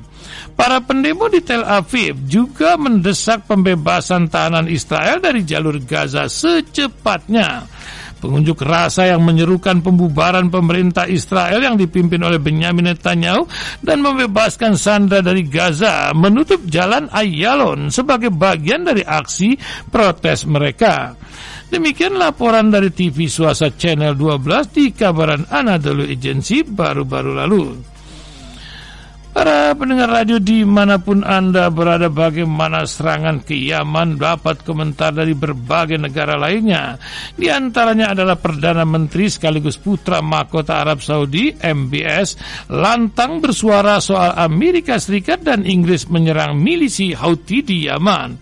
[0.52, 7.64] Para pendemo di Tel Aviv juga mendesak pembebasan tahanan Israel dari jalur Gaza secepatnya.
[8.20, 13.48] Pengunjuk rasa yang menyerukan pembubaran pemerintah Israel yang dipimpin oleh Benjamin Netanyahu
[13.80, 19.56] dan membebaskan Sandra dari Gaza menutup jalan Ayalon sebagai bagian dari aksi
[19.88, 21.16] protes mereka.
[21.72, 27.89] Demikian laporan dari TV Suasa Channel 12 di kabaran Anadolu Agency baru-baru lalu.
[29.40, 35.32] Para pendengar radio di mana pun Anda berada bagaimana serangan ke Yaman dapat komentar dari
[35.32, 37.00] berbagai negara lainnya.
[37.40, 42.36] Di antaranya adalah Perdana Menteri sekaligus putra mahkota Arab Saudi MBS
[42.68, 48.36] lantang bersuara soal Amerika Serikat dan Inggris menyerang milisi Houthi di Yaman.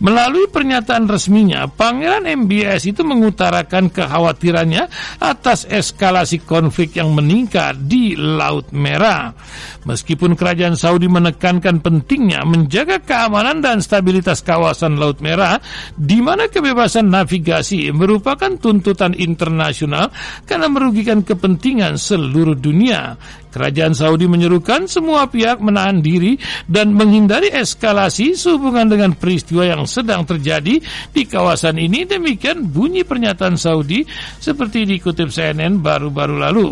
[0.00, 4.88] Melalui pernyataan resminya, Pangeran MBS itu mengutarakan kekhawatirannya
[5.20, 9.36] atas eskalasi konflik yang meningkat di Laut Merah.
[9.84, 15.60] Meskipun kerajaan Saudi menekankan pentingnya menjaga keamanan dan stabilitas kawasan Laut Merah,
[15.92, 20.08] di mana kebebasan navigasi merupakan tuntutan internasional
[20.48, 23.20] karena merugikan kepentingan seluruh dunia.
[23.50, 26.38] Kerajaan Saudi menyerukan semua pihak menahan diri
[26.70, 30.78] dan menghindari eskalasi sehubungan dengan peristiwa yang sedang terjadi
[31.10, 32.06] di kawasan ini.
[32.06, 34.06] Demikian bunyi pernyataan Saudi
[34.38, 36.68] seperti dikutip CNN baru-baru lalu.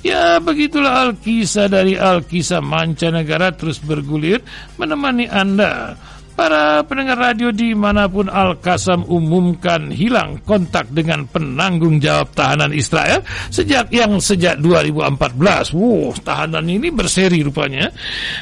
[0.00, 4.40] Ya begitulah Alkisah dari Alkisah mancanegara terus bergulir
[4.80, 5.92] menemani Anda
[6.40, 13.20] Para pendengar radio di mana pun Al-Qasam umumkan hilang kontak dengan penanggung jawab tahanan Israel
[13.52, 15.76] sejak yang sejak 2014.
[15.76, 17.92] Wow, tahanan ini berseri rupanya.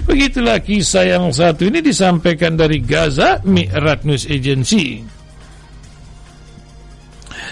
[0.07, 5.18] Begitulah kisah yang satu ini disampaikan dari Gaza, Mi'rat News Agency.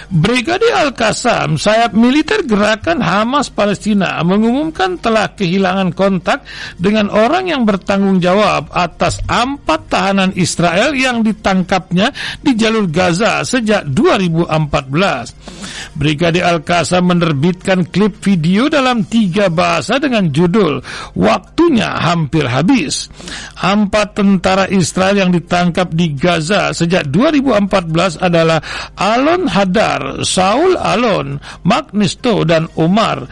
[0.06, 6.46] Brigade Al-Qassam, sayap militer gerakan Hamas Palestina, mengumumkan telah kehilangan kontak
[6.78, 13.90] dengan orang yang bertanggung jawab atas empat tahanan Israel yang ditangkapnya di jalur Gaza sejak
[13.90, 15.66] 2014.
[15.96, 20.84] Brigade Al-Qassam menerbitkan klip video dalam tiga bahasa dengan judul
[21.16, 23.08] Waktunya Hampir Habis.
[23.56, 28.60] Empat tentara Israel yang ditangkap di Gaza sejak 2014 adalah
[28.92, 33.26] Alon Hadar, Saul Alon, Magnesto dan Umar.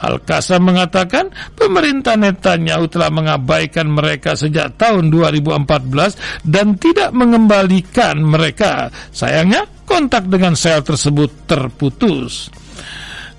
[0.00, 8.88] Al-Qasam mengatakan pemerintah Netanyahu telah mengabaikan mereka sejak tahun 2014 dan tidak mengembalikan mereka.
[9.12, 12.48] Sayangnya kontak dengan sel tersebut terputus.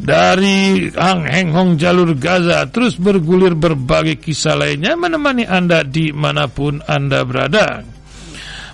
[0.02, 6.50] Dari Hang Heng Hong jalur Gaza terus bergulir berbagai kisah lainnya menemani Anda di mana
[6.50, 8.01] pun Anda berada.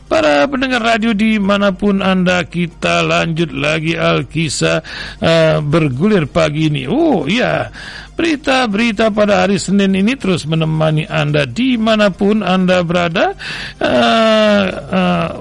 [0.07, 4.79] Para pendengar radio di mana pun Anda kita lanjut lagi Alkisah
[5.19, 6.87] uh, bergulir pagi ini.
[6.87, 7.67] Oh ya,
[8.15, 13.35] berita-berita pada hari Senin ini terus menemani Anda di mana pun Anda berada.
[13.83, 14.63] Uh,
[14.95, 15.31] uh,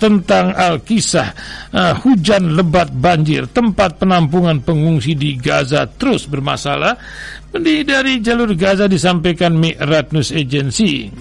[0.00, 1.28] tentang Alkisah
[1.76, 6.96] uh, hujan lebat banjir tempat penampungan pengungsi di Gaza terus bermasalah
[7.52, 11.12] dari jalur Gaza disampaikan Mi'rat News Agency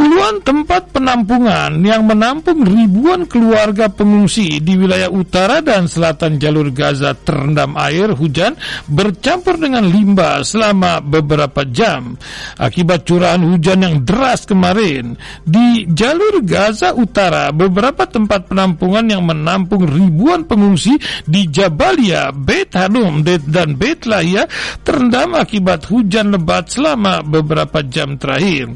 [0.00, 7.12] Puluhan tempat penampungan yang menampung ribuan keluarga pengungsi di wilayah utara dan selatan jalur Gaza
[7.12, 8.56] terendam air hujan
[8.88, 12.16] bercampur dengan limbah selama beberapa jam.
[12.56, 19.84] Akibat curahan hujan yang deras kemarin, di jalur Gaza utara beberapa tempat penampungan yang menampung
[19.84, 20.96] ribuan pengungsi
[21.28, 24.48] di Jabalia, Beit Hanum, dan Beit Lahia
[24.80, 28.72] terendam akibat hujan lebat selama beberapa jam terakhir.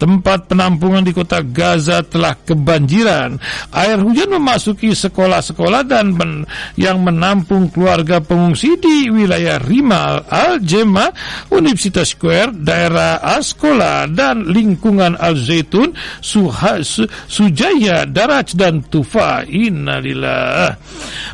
[0.00, 3.34] Tempat penampungan penampungan di kota Gaza telah kebanjiran.
[3.74, 6.46] Air hujan memasuki sekolah-sekolah dan men
[6.78, 11.10] yang menampung keluarga pengungsi di wilayah Rimal, Al-Jema,
[11.50, 15.90] Universitas Square, daerah Askola, dan lingkungan Al-Zaitun,
[16.22, 19.42] Suha, Su, Sujaya, Daraj, dan Tufa.
[19.42, 20.78] Innalillah.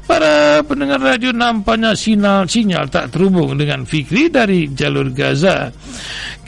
[0.08, 5.68] Para pendengar radio nampaknya sinyal, sinyal tak terhubung dengan Fikri dari jalur Gaza.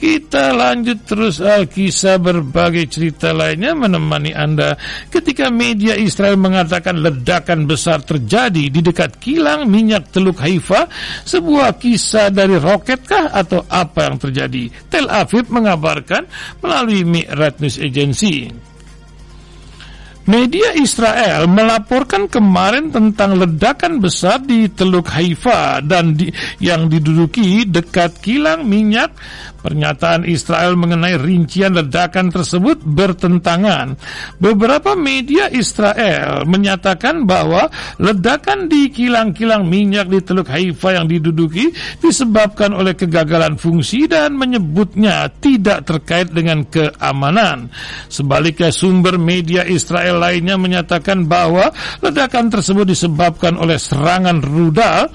[0.01, 4.73] Kita lanjut terus Alkisah berbagai cerita lainnya menemani Anda
[5.13, 10.89] ketika media Israel mengatakan ledakan besar terjadi di dekat kilang minyak Teluk Haifa,
[11.21, 14.89] sebuah kisah dari roketkah atau apa yang terjadi?
[14.89, 16.25] Tel Aviv mengabarkan
[16.65, 18.49] melalui Mi'rat News Agency.
[20.21, 26.29] Media Israel melaporkan kemarin tentang ledakan besar di Teluk Haifa dan di,
[26.61, 29.17] yang diduduki dekat kilang minyak.
[29.61, 33.93] Pernyataan Israel mengenai rincian ledakan tersebut bertentangan.
[34.41, 37.69] Beberapa media Israel menyatakan bahwa
[38.01, 41.69] ledakan di kilang-kilang minyak di Teluk Haifa yang diduduki
[42.01, 47.69] disebabkan oleh kegagalan fungsi dan menyebutnya tidak terkait dengan keamanan.
[48.09, 51.69] Sebaliknya sumber media Israel lainnya menyatakan bahwa
[52.01, 55.05] ledakan tersebut disebabkan oleh serangan rudal.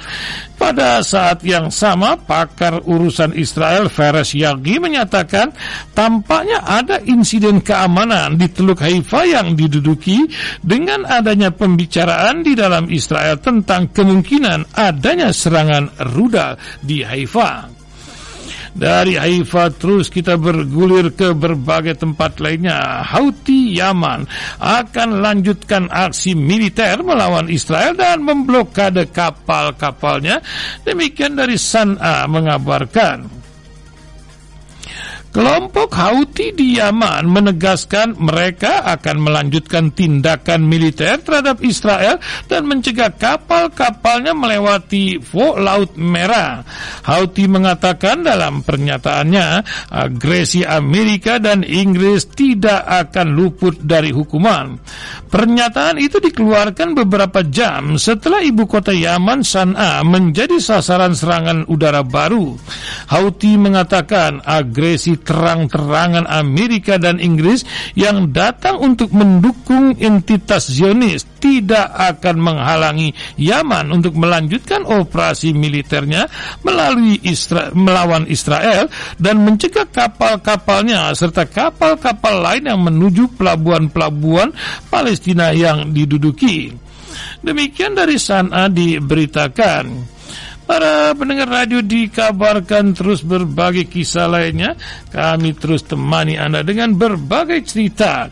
[0.56, 5.52] Pada saat yang sama, pakar urusan Israel Feres Yagi menyatakan
[5.92, 10.24] tampaknya ada insiden keamanan di Teluk Haifa yang diduduki
[10.64, 17.85] dengan adanya pembicaraan di dalam Israel tentang kemungkinan adanya serangan rudal di Haifa.
[18.76, 23.00] Dari Haifa terus kita bergulir ke berbagai tempat lainnya.
[23.08, 24.28] Houthi Yaman
[24.60, 30.44] akan lanjutkan aksi militer melawan Israel dan memblokade kapal-kapalnya.
[30.84, 33.35] Demikian dari San'a mengabarkan.
[35.34, 42.16] Kelompok Houthi di Yaman menegaskan mereka akan melanjutkan tindakan militer terhadap Israel
[42.48, 46.64] dan mencegah kapal-kapalnya melewati Laut Merah.
[47.04, 49.46] Houthi mengatakan dalam pernyataannya
[49.92, 54.80] agresi Amerika dan Inggris tidak akan luput dari hukuman.
[55.28, 62.56] Pernyataan itu dikeluarkan beberapa jam setelah ibu kota Yaman San'a menjadi sasaran serangan udara baru.
[63.12, 67.66] Houthi mengatakan agresi terang-terangan Amerika dan Inggris
[67.98, 76.30] yang datang untuk mendukung entitas Zionis tidak akan menghalangi Yaman untuk melanjutkan operasi militernya
[76.62, 78.86] melalui Isra melawan Israel
[79.18, 84.54] dan mencegah kapal-kapalnya serta kapal-kapal lain yang menuju pelabuhan-pelabuhan
[84.86, 86.70] Palestina yang diduduki.
[87.40, 90.15] Demikian dari San'a diberitakan.
[90.66, 94.74] Para pendengar radio dikabarkan terus berbagai kisah lainnya.
[95.14, 98.26] Kami terus temani Anda dengan berbagai cerita.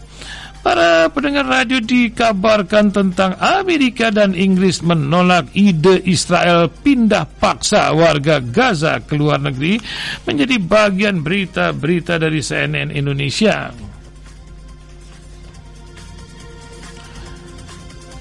[0.64, 8.96] Para pendengar radio dikabarkan tentang Amerika dan Inggris menolak ide Israel pindah paksa warga Gaza
[9.04, 9.76] ke luar negeri
[10.24, 13.83] menjadi bagian berita-berita dari CNN Indonesia.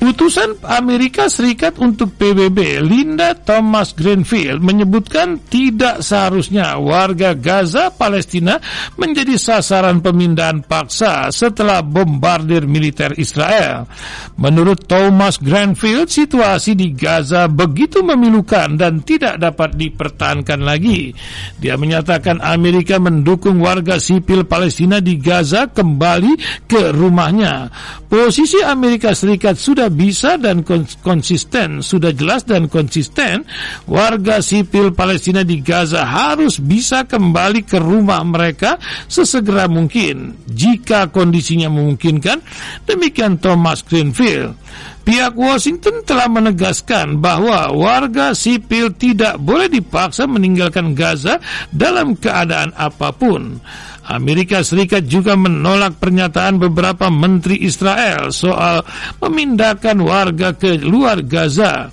[0.04, 8.60] Utusan Amerika Serikat untuk PBB Linda Thomas Greenfield menyebutkan tidak seharusnya warga Gaza Palestina
[8.99, 13.88] menjadi sasaran pemindahan paksa setelah bombardir militer Israel.
[14.36, 21.16] Menurut Thomas Greenfield, situasi di Gaza begitu memilukan dan tidak dapat dipertahankan lagi.
[21.56, 27.72] Dia menyatakan Amerika mendukung warga sipil Palestina di Gaza kembali ke rumahnya.
[28.12, 30.66] Posisi Amerika Serikat sudah bisa dan
[31.02, 33.46] konsisten, sudah jelas dan konsisten,
[33.86, 41.70] warga sipil Palestina di Gaza harus bisa kembali ke rumah mereka sesegera mungkin jika kondisinya
[41.70, 42.41] memungkinkan.
[42.89, 44.58] Demikian Thomas Greenfield.
[45.04, 51.44] Pihak Washington telah menegaskan bahwa warga sipil tidak boleh dipaksa meninggalkan Gaza
[51.76, 53.60] dalam keadaan apa pun.
[54.04, 58.84] Amerika Serikat juga menolak pernyataan beberapa menteri Israel soal
[59.24, 61.88] memindahkan warga ke luar Gaza.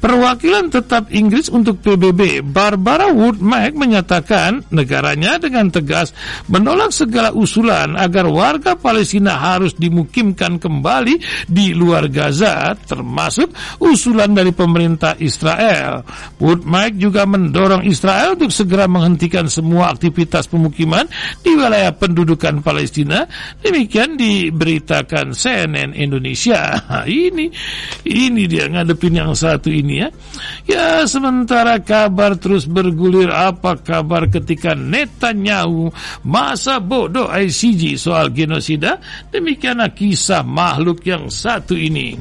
[0.00, 6.16] Perwakilan tetap Inggris untuk PBB, Barbara Woodmack menyatakan negaranya dengan tegas
[6.48, 14.56] menolak segala usulan agar warga Palestina harus dimukimkan kembali di luar Gaza, termasuk usulan dari
[14.56, 16.00] pemerintah Israel.
[16.40, 21.04] Woodmack juga mendorong Israel untuk segera menghentikan semua aktivitas pemukiman
[21.44, 23.28] di wilayah pendudukan Palestina.
[23.60, 26.88] Demikian diberitakan CNN Indonesia.
[27.04, 27.52] ini
[28.08, 30.08] ini dia ngadepin yang satu ini ini ya.
[30.70, 35.90] Ya sementara kabar terus bergulir apa kabar ketika Netanyahu
[36.22, 39.02] masa bodoh ICG soal genosida
[39.34, 42.14] demikianlah kisah makhluk yang satu ini.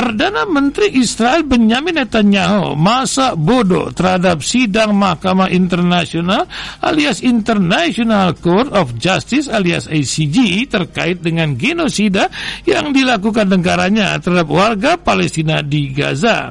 [0.00, 6.48] Perdana Menteri Israel Benjamin Netanyahu masa bodoh terhadap sidang Mahkamah Internasional
[6.80, 12.32] alias International Court of Justice alias ICJ terkait dengan genosida
[12.64, 16.48] yang dilakukan negaranya terhadap warga Palestina di Gaza.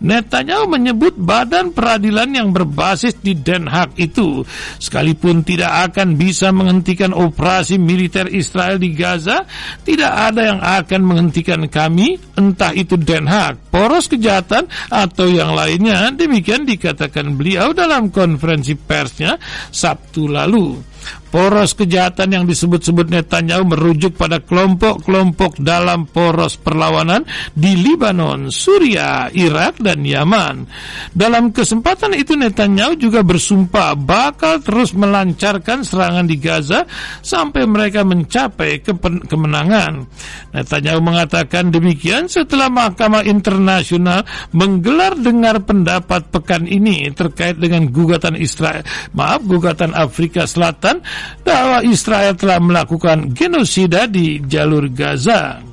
[0.00, 4.40] Netanyahu menyebut badan peradilan yang berbasis di Den Haag itu
[4.80, 9.44] sekalipun tidak akan bisa menghentikan operasi militer Israel di Gaza,
[9.84, 16.08] tidak ada yang akan menghentikan kami, entah itu Den Haag, poros kejahatan atau yang lainnya.
[16.16, 19.36] Demikian dikatakan beliau dalam konferensi persnya
[19.68, 20.90] Sabtu lalu.
[21.30, 27.22] Poros kejahatan yang disebut-sebut Netanyahu merujuk pada kelompok-kelompok dalam poros perlawanan
[27.54, 30.66] di Libanon, Suria, Irak, dan Yaman.
[31.14, 36.82] Dalam kesempatan itu Netanyahu juga bersumpah bakal terus melancarkan serangan di Gaza
[37.22, 38.82] sampai mereka mencapai
[39.30, 40.10] kemenangan.
[40.50, 48.82] Netanyahu mengatakan demikian setelah Mahkamah Internasional menggelar dengar pendapat pekan ini terkait dengan gugatan Israel,
[49.14, 51.06] maaf gugatan Afrika Selatan
[51.42, 55.70] bahwa Israel telah melakukan genosida di jalur Gaza.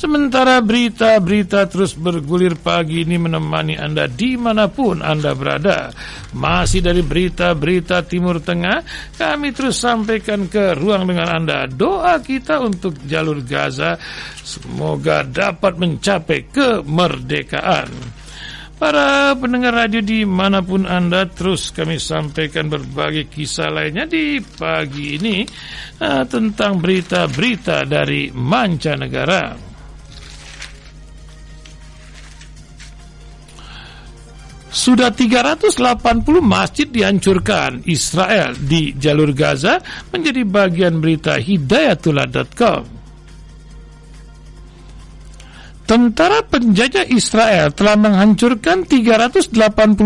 [0.00, 5.92] Sementara berita-berita terus bergulir pagi ini menemani Anda di mana pun Anda berada.
[6.32, 8.80] Masih dari berita-berita Timur Tengah,
[9.20, 11.68] kami terus sampaikan ke ruang dengan Anda.
[11.68, 14.00] Doa kita untuk jalur Gaza
[14.40, 18.19] semoga dapat mencapai kemerdekaan.
[18.80, 25.20] Para pendengar radio di mana pun Anda terus kami sampaikan berbagai kisah lainnya di pagi
[25.20, 25.44] ini
[26.00, 29.52] uh, tentang berita-berita dari mancanegara.
[34.72, 35.76] Sudah 380
[36.40, 39.76] masjid dihancurkan Israel di jalur Gaza
[40.08, 42.99] menjadi bagian berita hidayatullah.com.
[45.90, 49.50] Tentara penjajah Israel telah menghancurkan 380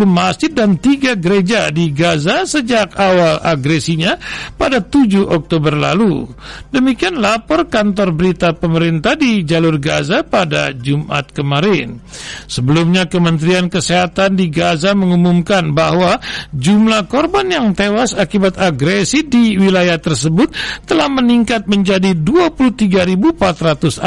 [0.09, 4.16] masjid dan tiga gereja di Gaza sejak awal agresinya
[4.57, 6.24] pada 7 Oktober lalu.
[6.72, 12.01] Demikian lapor kantor berita pemerintah di jalur Gaza pada Jumat kemarin.
[12.49, 16.16] Sebelumnya Kementerian Kesehatan di Gaza mengumumkan bahwa
[16.57, 20.49] jumlah korban yang tewas akibat agresi di wilayah tersebut
[20.89, 24.01] telah meningkat menjadi 23.469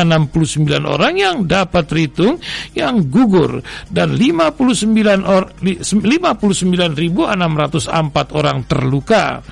[0.82, 2.40] orang yang dapat dapat terhitung
[2.72, 3.60] yang gugur
[3.92, 9.44] dan 59 or, 59.604 orang terluka.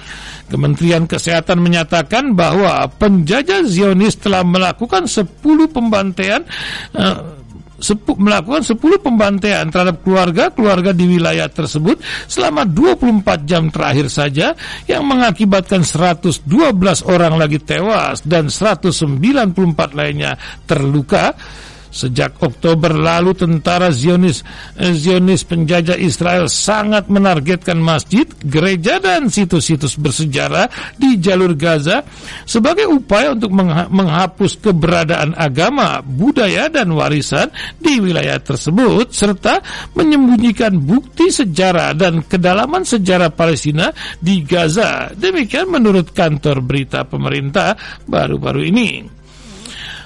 [0.45, 5.41] Kementerian Kesehatan menyatakan bahwa penjajah Zionis telah melakukan 10
[5.74, 6.45] pembantaian
[6.93, 7.36] uh,
[7.80, 11.99] sepu, melakukan 10 pembantaian terhadap keluarga-keluarga di wilayah tersebut
[12.30, 14.55] selama 24 jam terakhir saja
[14.88, 16.47] yang mengakibatkan 112
[17.09, 21.36] orang lagi tewas dan 194 lainnya terluka
[21.96, 24.43] Sejak Oktober lalu tentara Zionis
[24.76, 30.68] eh, Zionis penjajah Israel sangat menargetkan masjid, gereja dan situs-situs bersejarah
[31.00, 32.04] di jalur Gaza
[32.43, 33.56] sebagai upaya untuk
[33.88, 37.48] menghapus keberadaan agama, budaya dan warisan
[37.80, 39.64] di wilayah tersebut serta
[39.96, 45.16] menyembunyikan bukti sejarah dan kedalaman sejarah Palestina di Gaza.
[45.16, 48.89] Demikian menurut kantor berita pemerintah baru-baru ini.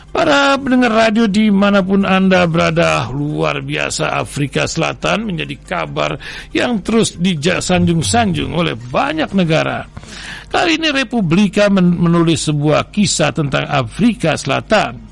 [0.09, 6.17] Para pendengar radio di mana pun Anda berada luar biasa Afrika Selatan menjadi kabar
[6.49, 9.85] yang terus disanjung-sanjung oleh banyak negara.
[10.49, 15.07] Kali ini Republika menulis sebuah kisah tentang Afrika Selatan.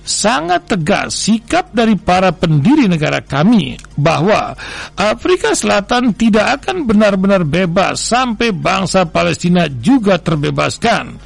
[0.00, 4.56] Sangat tegas sikap dari para pendiri negara kami bahwa
[4.96, 11.20] Afrika Selatan tidak akan benar-benar bebas sampai bangsa Palestina juga terbebaskan.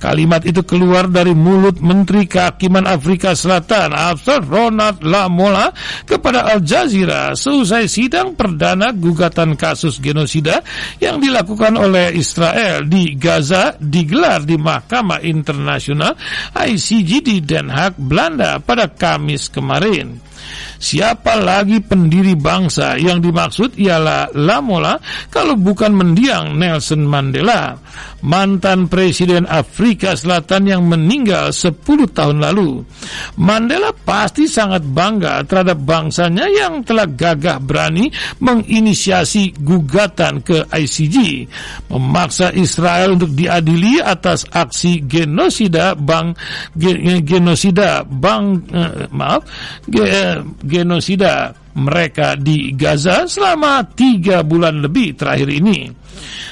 [0.00, 5.68] Kalimat itu keluar dari mulut Menteri Kehakiman Afrika Selatan, Afsar Ronald Lamola,
[6.08, 7.36] kepada Al Jazeera.
[7.36, 10.64] Seusai sidang perdana gugatan kasus genosida
[11.04, 16.16] yang dilakukan oleh Israel di Gaza digelar di Mahkamah Internasional
[16.56, 20.30] ICJ di Den Haag, Belanda pada Kamis kemarin.
[20.80, 22.96] Siapa lagi pendiri bangsa?
[22.96, 24.96] Yang dimaksud ialah Lamola
[25.28, 27.76] kalau bukan mendiang Nelson Mandela,
[28.24, 32.84] mantan presiden Afrika Selatan yang meninggal 10 tahun lalu.
[33.40, 38.08] Mandela pasti sangat bangga terhadap bangsanya yang telah gagah berani
[38.40, 41.46] menginisiasi gugatan ke ICJ,
[41.92, 46.32] memaksa Israel untuk diadili atas aksi genosida bang
[47.24, 49.42] genosida bang eh, maaf
[49.86, 50.04] ge,
[50.64, 56.00] genosida mereka di Gaza selama tiga bulan lebih terakhir ini.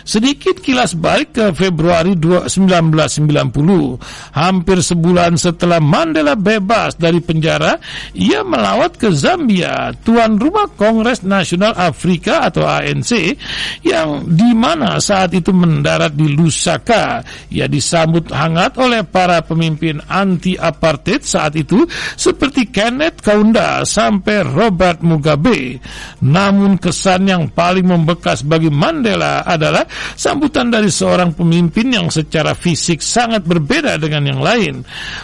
[0.09, 4.01] Sedikit kilas balik ke Februari 1990,
[4.33, 7.77] hampir sebulan setelah Mandela bebas dari penjara,
[8.16, 13.37] ia melawat ke Zambia, tuan rumah Kongres Nasional Afrika atau ANC,
[13.85, 17.21] yang di mana saat itu mendarat di Lusaka.
[17.53, 21.85] Ia disambut hangat oleh para pemimpin anti-apartheid saat itu,
[22.16, 25.81] seperti Kenneth Kaunda sampai Robert Mugabe.
[26.21, 33.01] Namun kesan yang paling membekas bagi Mandela adalah sambutan dari seorang pemimpin yang secara fisik
[33.01, 34.75] sangat berbeda dengan yang lain.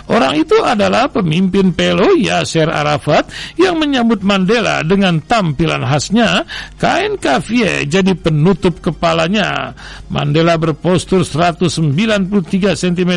[0.09, 3.29] Orang itu adalah pemimpin PLO Yasser Arafat
[3.61, 6.49] yang menyambut Mandela dengan tampilan khasnya,
[6.81, 9.77] kain kafie jadi penutup kepalanya.
[10.09, 12.31] Mandela berpostur 193
[12.75, 13.13] cm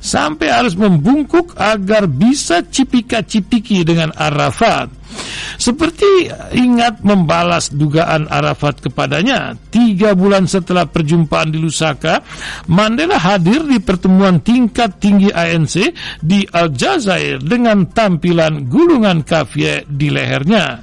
[0.00, 4.99] sampai harus membungkuk agar bisa cipika-cipiki dengan Arafat.
[5.60, 12.24] Seperti ingat membalas dugaan Arafat kepadanya, tiga bulan setelah perjumpaan di Lusaka,
[12.72, 15.92] Mandela hadir di pertemuan tingkat tinggi ANC
[16.24, 20.80] di Aljazair dengan tampilan gulungan kafie di lehernya.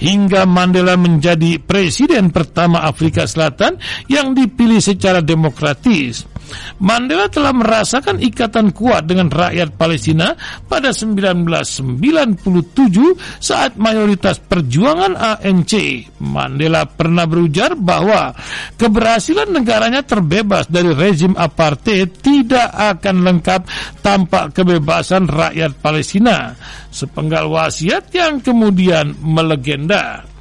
[0.00, 3.76] Hingga Mandela menjadi presiden pertama Afrika Selatan
[4.08, 6.33] yang dipilih secara demokratis.
[6.82, 10.34] Mandela telah merasakan ikatan kuat dengan rakyat Palestina
[10.66, 16.04] pada 1997 saat mayoritas perjuangan ANC.
[16.20, 18.34] Mandela pernah berujar bahwa
[18.76, 23.62] keberhasilan negaranya terbebas dari rezim apartheid tidak akan lengkap
[24.02, 26.58] tanpa kebebasan rakyat Palestina.
[26.90, 30.33] Sepenggal wasiat yang kemudian melegenda.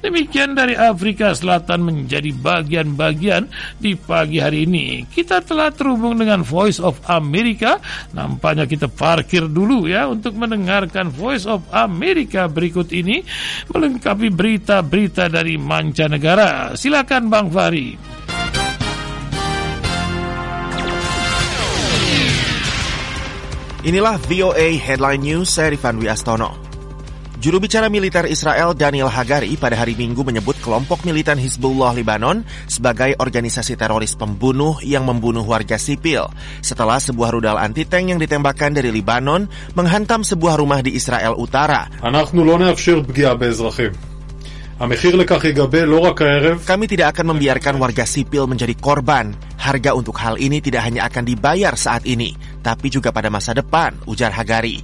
[0.00, 5.04] Demikian dari Afrika Selatan menjadi bagian-bagian di pagi hari ini.
[5.04, 7.76] Kita telah terhubung dengan Voice of America.
[8.16, 13.20] Nampaknya kita parkir dulu ya untuk mendengarkan Voice of America berikut ini
[13.68, 16.72] melengkapi berita-berita dari mancanegara.
[16.72, 18.00] Silakan Bang Fahri.
[23.80, 26.69] Inilah VOA Headline News, saya Rifan Wiastono.
[27.40, 33.16] Juru bicara militer Israel Daniel Hagari pada hari Minggu menyebut kelompok militan Hizbullah Lebanon sebagai
[33.16, 36.28] organisasi teroris pembunuh yang membunuh warga sipil
[36.60, 41.88] setelah sebuah rudal anti-tank yang ditembakkan dari Lebanon menghantam sebuah rumah di Israel Utara.
[46.60, 49.32] Kami tidak akan membiarkan warga sipil menjadi korban.
[49.56, 53.96] Harga untuk hal ini tidak hanya akan dibayar saat ini, tapi juga pada masa depan,
[54.04, 54.80] ujar Hagari.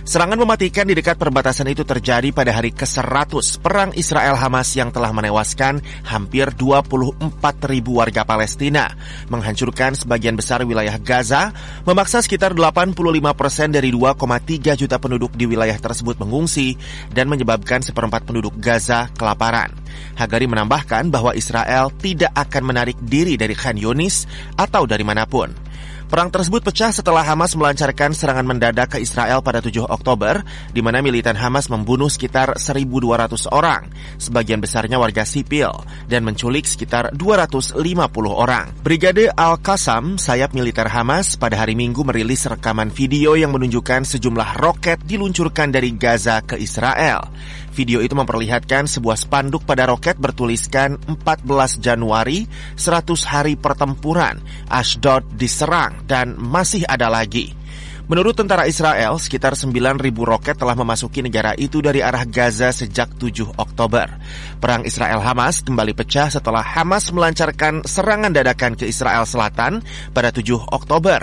[0.00, 5.84] Serangan mematikan di dekat perbatasan itu terjadi pada hari ke-100 perang Israel-Hamas yang telah menewaskan
[6.08, 7.20] hampir 24
[7.68, 8.88] ribu warga Palestina,
[9.28, 11.52] menghancurkan sebagian besar wilayah Gaza,
[11.84, 12.96] memaksa sekitar 85
[13.36, 16.80] persen dari 2,3 juta penduduk di wilayah tersebut mengungsi,
[17.12, 19.68] dan menyebabkan seperempat penduduk Gaza kelaparan.
[20.16, 24.24] Hagari menambahkan bahwa Israel tidak akan menarik diri dari Khan Yunis
[24.56, 25.52] atau dari mana pun.
[26.10, 30.42] Perang tersebut pecah setelah Hamas melancarkan serangan mendadak ke Israel pada 7 Oktober,
[30.74, 33.86] di mana militan Hamas membunuh sekitar 1.200 orang,
[34.18, 35.70] sebagian besarnya warga sipil,
[36.10, 37.78] dan menculik sekitar 250
[38.26, 38.74] orang.
[38.82, 44.98] Brigade Al-Qassam, sayap militer Hamas, pada hari Minggu merilis rekaman video yang menunjukkan sejumlah roket
[45.06, 47.22] diluncurkan dari Gaza ke Israel.
[47.70, 56.02] Video itu memperlihatkan sebuah spanduk pada roket bertuliskan 14 Januari, 100 hari pertempuran, Ashdod diserang,
[56.10, 57.60] dan masih ada lagi.
[58.10, 63.54] Menurut tentara Israel, sekitar 9.000 roket telah memasuki negara itu dari arah Gaza sejak 7
[63.54, 64.10] Oktober.
[64.58, 70.42] Perang Israel-Hamas kembali pecah setelah Hamas melancarkan serangan dadakan ke Israel Selatan pada 7
[70.74, 71.22] Oktober.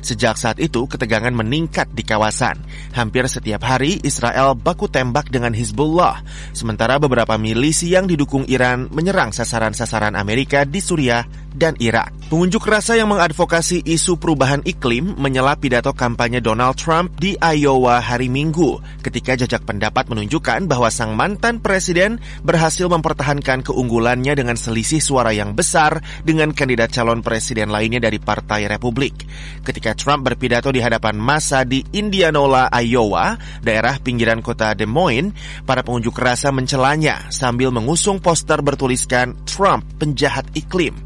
[0.00, 2.60] Sejak saat itu, ketegangan meningkat di kawasan.
[2.94, 6.22] Hampir setiap hari, Israel baku tembak dengan Hizbullah,
[6.52, 11.24] sementara beberapa milisi yang didukung Iran menyerang sasaran-sasaran Amerika di Suriah
[11.54, 12.14] dan Irak.
[12.28, 18.28] Pengunjuk rasa yang mengadvokasi isu perubahan iklim menyela pidato kampanye Donald Trump di Iowa hari
[18.28, 25.32] Minggu ketika jajak pendapat menunjukkan bahwa sang mantan presiden berhasil mempertahankan keunggulannya dengan selisih suara
[25.32, 29.24] yang besar dengan kandidat calon presiden lainnya dari Partai Republik.
[29.64, 35.84] Ketika Trump berpidato di hadapan masa di Indianola, Iowa, daerah pinggiran kota Des Moines, para
[35.84, 40.96] pengunjuk rasa mencelanya sambil mengusung poster bertuliskan Trump penjahat iklim.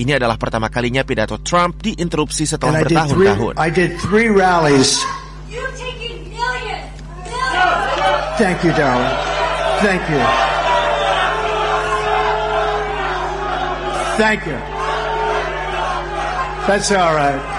[0.00, 3.54] Ini adalah pertama kalinya pidato Trump diinterupsi setelah bertahun-tahun.
[3.60, 4.96] I did three rallies.
[8.40, 9.12] Thank you, darling.
[9.84, 10.22] Thank you.
[14.16, 14.58] Thank you.
[16.66, 17.51] That's all right.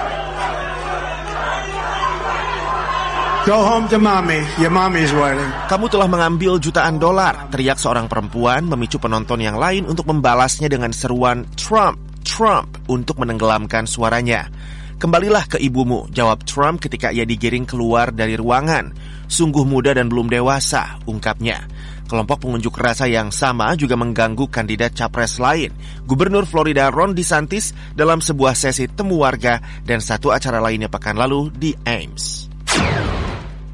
[3.43, 4.39] Go home to mommy.
[4.55, 5.51] Your mommy's waiting.
[5.67, 10.95] Kamu telah mengambil jutaan dolar, teriak seorang perempuan memicu penonton yang lain untuk membalasnya dengan
[10.95, 14.47] seruan Trump, Trump untuk menenggelamkan suaranya.
[14.95, 18.95] Kembalilah ke ibumu, jawab Trump ketika ia digiring keluar dari ruangan.
[19.27, 21.67] Sungguh muda dan belum dewasa, ungkapnya.
[22.07, 25.75] Kelompok pengunjuk rasa yang sama juga mengganggu kandidat capres lain,
[26.07, 31.51] Gubernur Florida Ron DeSantis dalam sebuah sesi temu warga dan satu acara lainnya pekan lalu
[31.51, 32.47] di Ames.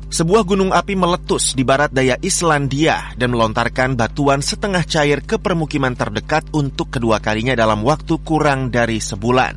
[0.09, 5.93] Sebuah gunung api meletus di barat daya Islandia dan melontarkan batuan setengah cair ke permukiman
[5.93, 9.53] terdekat untuk kedua kalinya dalam waktu kurang dari sebulan.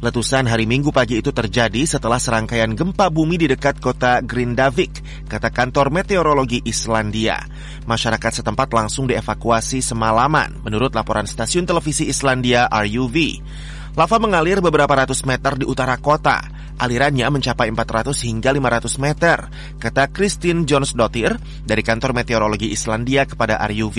[0.00, 5.52] Letusan hari Minggu pagi itu terjadi setelah serangkaian gempa bumi di dekat kota Grindavik, kata
[5.52, 7.36] kantor meteorologi Islandia.
[7.84, 13.44] Masyarakat setempat langsung dievakuasi semalaman, menurut laporan stasiun televisi Islandia RUV.
[13.98, 16.38] Lava mengalir beberapa ratus meter di utara kota.
[16.80, 19.38] Alirannya mencapai 400 hingga 500 meter,
[19.76, 21.36] kata Christine Jonsdottir
[21.66, 23.98] dari kantor meteorologi Islandia kepada RUV.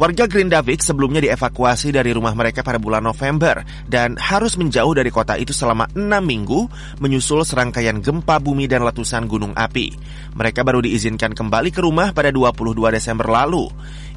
[0.00, 5.36] Warga Grindavik sebelumnya dievakuasi dari rumah mereka pada bulan November dan harus menjauh dari kota
[5.36, 6.72] itu selama enam minggu
[7.04, 9.92] menyusul serangkaian gempa bumi dan letusan gunung api.
[10.40, 13.68] Mereka baru diizinkan kembali ke rumah pada 22 Desember lalu.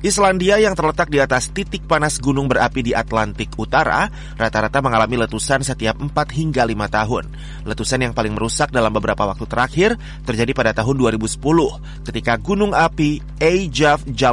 [0.03, 5.63] Islandia yang terletak di atas titik panas gunung berapi di Atlantik Utara rata-rata mengalami letusan
[5.63, 7.23] setiap 4 hingga 5 tahun.
[7.63, 9.95] Letusan yang paling merusak dalam beberapa waktu terakhir
[10.27, 11.39] terjadi pada tahun 2010
[12.03, 14.27] ketika gunung api Eyjafjallajökull